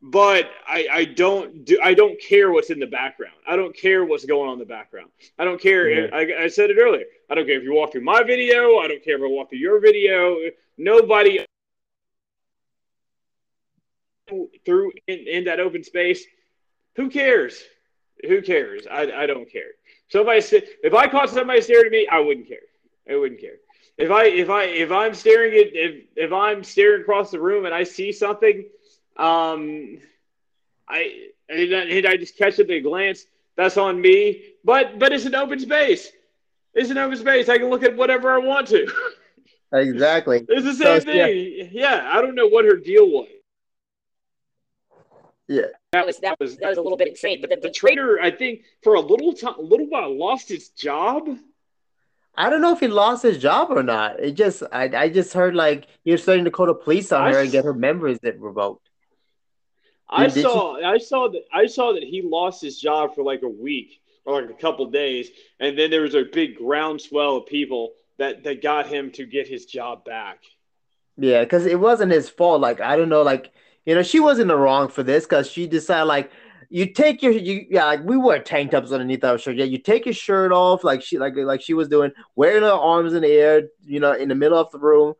[0.01, 3.35] but I, I don't do I don't care what's in the background.
[3.47, 5.11] I don't care what's going on in the background.
[5.37, 6.13] I don't care.
[6.13, 7.05] I, I said it earlier.
[7.29, 8.79] I don't care if you walk through my video.
[8.79, 10.37] I don't care if I walk through your video.
[10.77, 11.45] Nobody
[14.65, 16.23] through in, in that open space.
[16.95, 17.61] Who cares?
[18.27, 18.85] Who cares?
[18.89, 19.71] I, I don't care.
[20.09, 20.41] Somebody
[20.83, 22.57] if I caught somebody staring at me, I wouldn't care.
[23.09, 23.57] I wouldn't care.
[23.97, 27.65] If I if I if I'm staring at if if I'm staring across the room
[27.65, 28.65] and I see something,
[29.17, 29.99] um,
[30.87, 33.25] I and I, just catch it at a glance.
[33.55, 34.43] That's on me.
[34.63, 36.11] But but it's an open space.
[36.73, 37.49] It's an open space.
[37.49, 38.91] I can look at whatever I want to.
[39.71, 40.43] Exactly.
[40.49, 41.25] It's the So, same yeah.
[41.27, 41.69] thing.
[41.71, 42.09] Yeah.
[42.11, 43.27] I don't know what her deal was.
[45.49, 45.63] Yeah.
[45.93, 47.41] That was that was that was a little bit insane.
[47.41, 50.69] But the, The trader, I think, for a little time, a little while, lost his
[50.69, 51.27] job.
[52.35, 54.19] I don't know if he lost his job or not.
[54.19, 57.23] It just I I just heard like he was starting to call the police on
[57.23, 58.87] I her and get her members that revoked.
[60.07, 63.41] I Did- saw, I saw that, I saw that he lost his job for like
[63.41, 65.29] a week or like a couple days,
[65.59, 69.47] and then there was a big groundswell of people that that got him to get
[69.47, 70.43] his job back.
[71.17, 72.61] Yeah, because it wasn't his fault.
[72.61, 73.51] Like I don't know, like
[73.89, 76.29] you know, she wasn't the wrong for this because she decided like
[76.69, 79.55] you take your you yeah, like we wear tank tops underneath our shirt.
[79.55, 82.69] Yeah, you take your shirt off like she like like she was doing, wearing her
[82.69, 85.15] arms in the air, you know, in the middle of the room.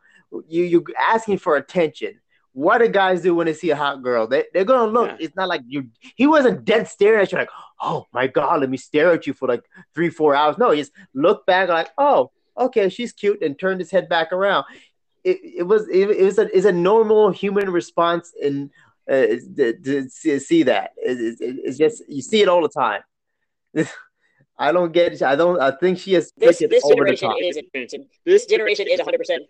[0.48, 2.20] You you asking for attention.
[2.54, 4.28] What do guys do when they see a hot girl?
[4.28, 5.10] They they're gonna look.
[5.10, 5.26] Yeah.
[5.26, 5.88] It's not like you.
[6.16, 7.50] He wasn't dead staring at you like,
[7.82, 9.64] oh my god, let me stare at you for like
[9.96, 10.60] three four hours.
[10.60, 14.32] No, he just looked back like, oh okay, she's cute, and turned his head back
[14.32, 14.66] around.
[15.24, 18.70] It, it was it, it was a it's a normal human response and
[19.10, 19.26] uh,
[19.58, 23.02] to, to see that it, it's just you see it all the time.
[24.58, 25.22] I don't get.
[25.24, 25.60] I don't.
[25.62, 27.38] I think she has This taken this over the generation top.
[27.42, 28.08] is Attention.
[28.26, 29.18] this generation is 100.
[29.18, 29.44] percent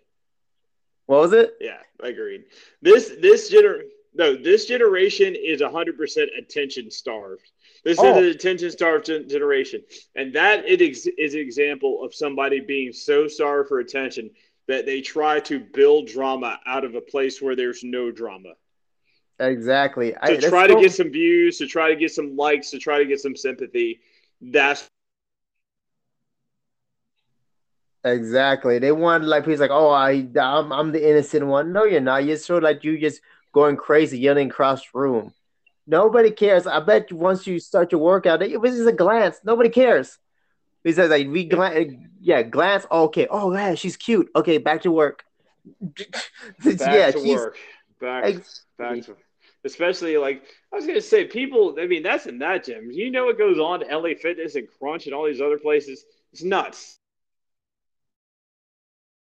[1.06, 1.54] What was it?
[1.60, 2.44] Yeah, I agreed.
[2.80, 3.80] This this gener
[4.14, 7.50] no, this generation is hundred percent attention starved.
[7.84, 8.10] This Oh.
[8.10, 9.82] is an attention starved gen- generation,
[10.14, 14.30] and that it ex- is an example of somebody being so starved for attention
[14.70, 18.50] that they try to build drama out of a place where there's no drama.
[19.40, 20.12] Exactly.
[20.12, 22.78] To I, try to so- get some views, to try to get some likes, to
[22.78, 24.00] try to get some sympathy.
[24.40, 24.86] That's
[28.04, 28.78] Exactly.
[28.78, 31.72] They want like people like, oh, I, I'm, I'm the innocent one.
[31.72, 32.24] No, you're not.
[32.24, 33.20] You're sort of like you just
[33.52, 35.34] going crazy, yelling across the room.
[35.86, 36.66] Nobody cares.
[36.66, 39.40] I bet once you start your workout, it was just a glance.
[39.44, 40.16] Nobody cares.
[40.84, 42.86] He says like we glance, yeah, glance.
[42.90, 43.26] Oh, okay.
[43.30, 44.30] Oh yeah, she's cute.
[44.34, 45.24] Okay, back to work.
[45.80, 47.56] back yeah, to she's work.
[48.00, 49.16] Back ex- back to
[49.64, 52.90] especially like I was gonna say people I mean that's in that gym.
[52.90, 56.04] You know what goes on to LA Fitness and Crunch and all these other places?
[56.32, 56.98] It's nuts.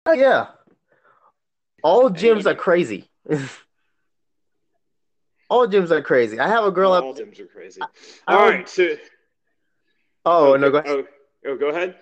[0.06, 0.46] Oh, yeah.
[1.82, 3.10] All gyms are crazy.
[5.50, 6.38] All gyms are crazy.
[6.38, 7.04] I have a girl all up.
[7.04, 7.80] All gyms are crazy.
[8.26, 8.96] I All don't- right, so
[10.26, 10.90] Oh no, go ahead.
[10.90, 11.04] oh,
[11.46, 11.96] oh, go ahead.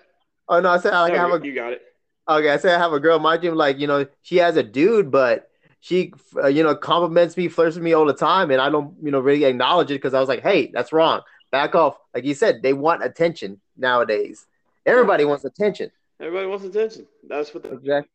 [0.49, 1.81] Oh no, I said like, I No, have a you got it.
[2.29, 4.63] Okay, I said I have a girl my gym, like, you know, she has a
[4.63, 8.59] dude, but she, uh, you know, compliments me, flirts with me all the time, and
[8.59, 11.21] I don't, you know, really acknowledge it because I was like, hey, that's wrong.
[11.51, 11.97] Back off.
[12.13, 14.45] Like you said, they want attention nowadays.
[14.85, 15.91] Everybody wants attention.
[16.19, 17.07] Everybody wants attention.
[17.27, 18.09] That's what the Exactly.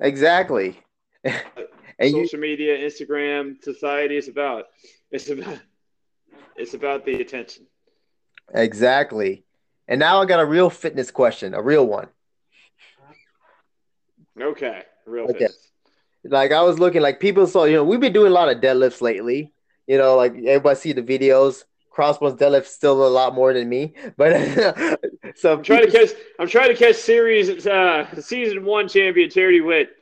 [0.00, 0.78] Exactly.
[1.24, 4.64] and you, social media, Instagram, society is about.
[5.10, 5.58] It's about
[6.56, 7.66] it's about the attention.
[8.52, 9.44] exactly.
[9.88, 12.08] And now I got a real fitness question, a real one.
[14.40, 15.38] Okay, real Okay.
[15.38, 15.70] fitness.
[16.24, 18.60] like I was looking like people saw, you know, we've been doing a lot of
[18.60, 19.52] deadlifts lately.
[19.86, 21.64] You know, like everybody see the videos.
[21.90, 24.36] Crossbones deadlift still a lot more than me, but
[25.36, 26.10] so I'm trying to catch.
[26.38, 29.96] I'm trying to catch series uh, season one champion Charity Witt,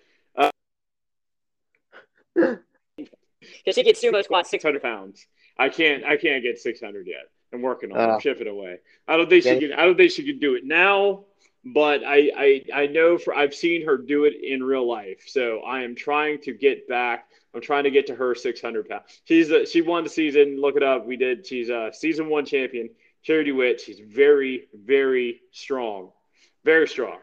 [2.34, 5.26] Because she gets sumo squat 600 pounds.
[5.58, 6.04] I can't.
[6.04, 7.30] I can't get 600 yet.
[7.54, 8.02] I'm working on it.
[8.02, 8.78] Uh, I'm chipping away.
[9.06, 9.72] I don't think she can.
[9.72, 11.24] I don't think she can do it now.
[11.66, 15.24] But I, I, I know for I've seen her do it in real life.
[15.26, 17.26] So I am trying to get back.
[17.54, 19.04] I'm trying to get to her 600 pounds.
[19.24, 20.60] She's a, she won the season.
[20.60, 21.06] Look it up.
[21.06, 21.46] We did.
[21.46, 22.90] She's a season one champion.
[23.22, 23.80] Charity Witt.
[23.80, 26.10] She's very, very strong.
[26.64, 27.18] Very strong.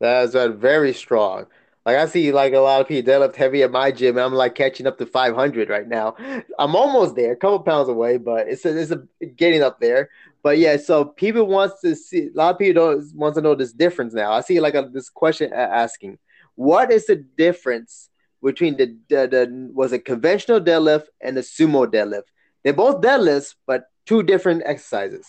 [0.00, 1.46] That's a very strong.
[1.84, 4.32] Like I see like a lot of people deadlift heavy at my gym, and I'm
[4.32, 6.14] like catching up to 500 right now.
[6.58, 10.08] I'm almost there, a couple pounds away, but it's a, it's a getting up there.
[10.42, 12.28] But yeah, so people wants to see.
[12.28, 14.32] A lot of people don't wants to know this difference now.
[14.32, 16.18] I see like a, this question asking,
[16.54, 18.08] what is the difference
[18.42, 22.24] between the, the the was it conventional deadlift and the sumo deadlift?
[22.62, 25.26] They're both deadlifts, but two different exercises.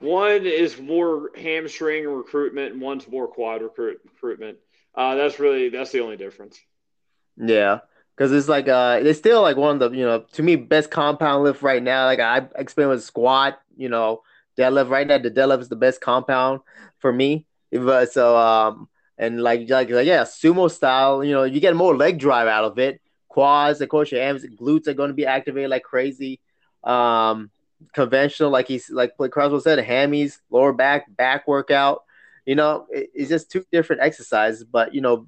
[0.00, 4.58] One is more hamstring recruitment, and one's more quad recruit, recruitment.
[4.98, 6.58] Uh, that's really that's the only difference.
[7.36, 7.78] Yeah,
[8.16, 10.90] because it's like uh, it's still like one of the you know to me best
[10.90, 12.06] compound lift right now.
[12.06, 14.22] Like I explained with squat, you know,
[14.58, 15.18] deadlift right now.
[15.18, 16.62] The deadlift is the best compound
[16.98, 17.46] for me.
[17.70, 21.22] But so um and like like, yeah, sumo style.
[21.22, 23.00] You know, you get more leg drive out of it.
[23.28, 26.40] Quads, of course, your arms, glutes are going to be activated like crazy.
[26.82, 27.50] Um,
[27.94, 32.02] conventional, like he's like like Croswell said, hammies, lower back, back workout.
[32.48, 35.26] You know, it- it's just two different exercises, but you know,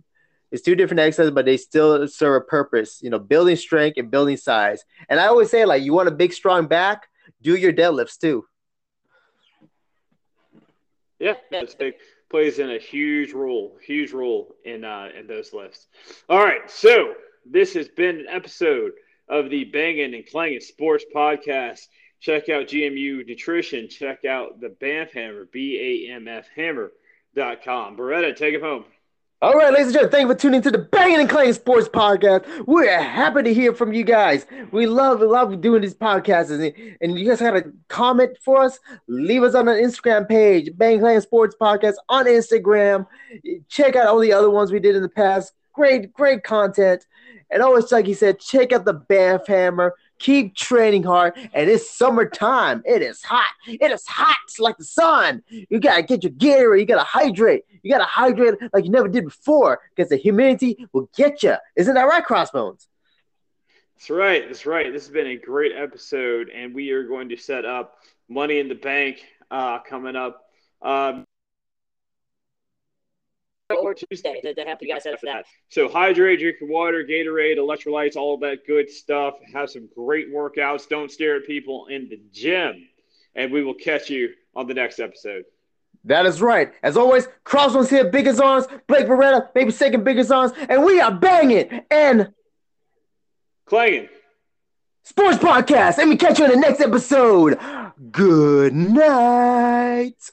[0.50, 3.00] it's two different exercises, but they still serve a purpose.
[3.02, 4.84] You know, building strength and building size.
[5.08, 7.08] And I always say, like, you want a big, strong back,
[7.42, 8.46] do your deadlifts too.
[11.18, 11.94] Yeah, that's big.
[12.30, 15.88] Plays in a huge role, huge role in uh, in those lifts.
[16.28, 17.14] All right, so
[17.44, 18.92] this has been an episode
[19.28, 21.80] of the Banging and Clangin' Sports Podcast.
[22.20, 23.88] Check out GMU Nutrition.
[23.88, 26.46] Check out the BAMF Hammer, B A M F
[27.36, 27.96] Hammer.com.
[27.96, 28.84] Beretta, take it home.
[29.42, 31.88] All right, ladies and gentlemen, thank you for tuning into the Banging and Clanging Sports
[31.88, 32.66] Podcast.
[32.66, 34.44] We're happy to hear from you guys.
[34.70, 36.50] We love, love doing these podcasts.
[36.50, 38.78] And, and you guys got a comment for us?
[39.08, 43.06] Leave us on the Instagram page, Bang Clanging Sports Podcast on Instagram.
[43.68, 45.54] Check out all the other ones we did in the past.
[45.72, 47.06] Great, great content.
[47.50, 49.94] And always, like he said, check out the BAMF Hammer.
[50.20, 51.34] Keep training hard.
[51.52, 52.82] And it's summertime.
[52.84, 53.52] It is hot.
[53.66, 55.42] It is hot like the sun.
[55.48, 56.76] You gotta get your gear.
[56.76, 57.64] You gotta hydrate.
[57.82, 61.56] You gotta hydrate like you never did before because the humidity will get you.
[61.76, 62.86] Isn't that right, Crossbones?
[63.96, 64.46] That's right.
[64.46, 64.92] That's right.
[64.92, 67.96] This has been a great episode, and we are going to set up
[68.28, 70.46] Money in the Bank uh, coming up.
[70.80, 71.26] Um,
[73.78, 75.46] or Tuesday to, to help you guys set up for that.
[75.68, 79.34] So hydrate, drink your water, Gatorade, electrolytes, all that good stuff.
[79.52, 80.88] Have some great workouts.
[80.88, 82.88] Don't stare at people in the gym.
[83.34, 85.44] And we will catch you on the next episode.
[86.04, 86.72] That is right.
[86.82, 91.12] As always, Crossbones here, Biggest Arms, Blake Beretta, maybe second Biggest Arms, and we are
[91.12, 92.32] banging and
[93.70, 94.08] Clanging.
[95.04, 95.98] Sports Podcast.
[95.98, 97.56] And we catch you in the next episode.
[98.10, 100.30] Good night.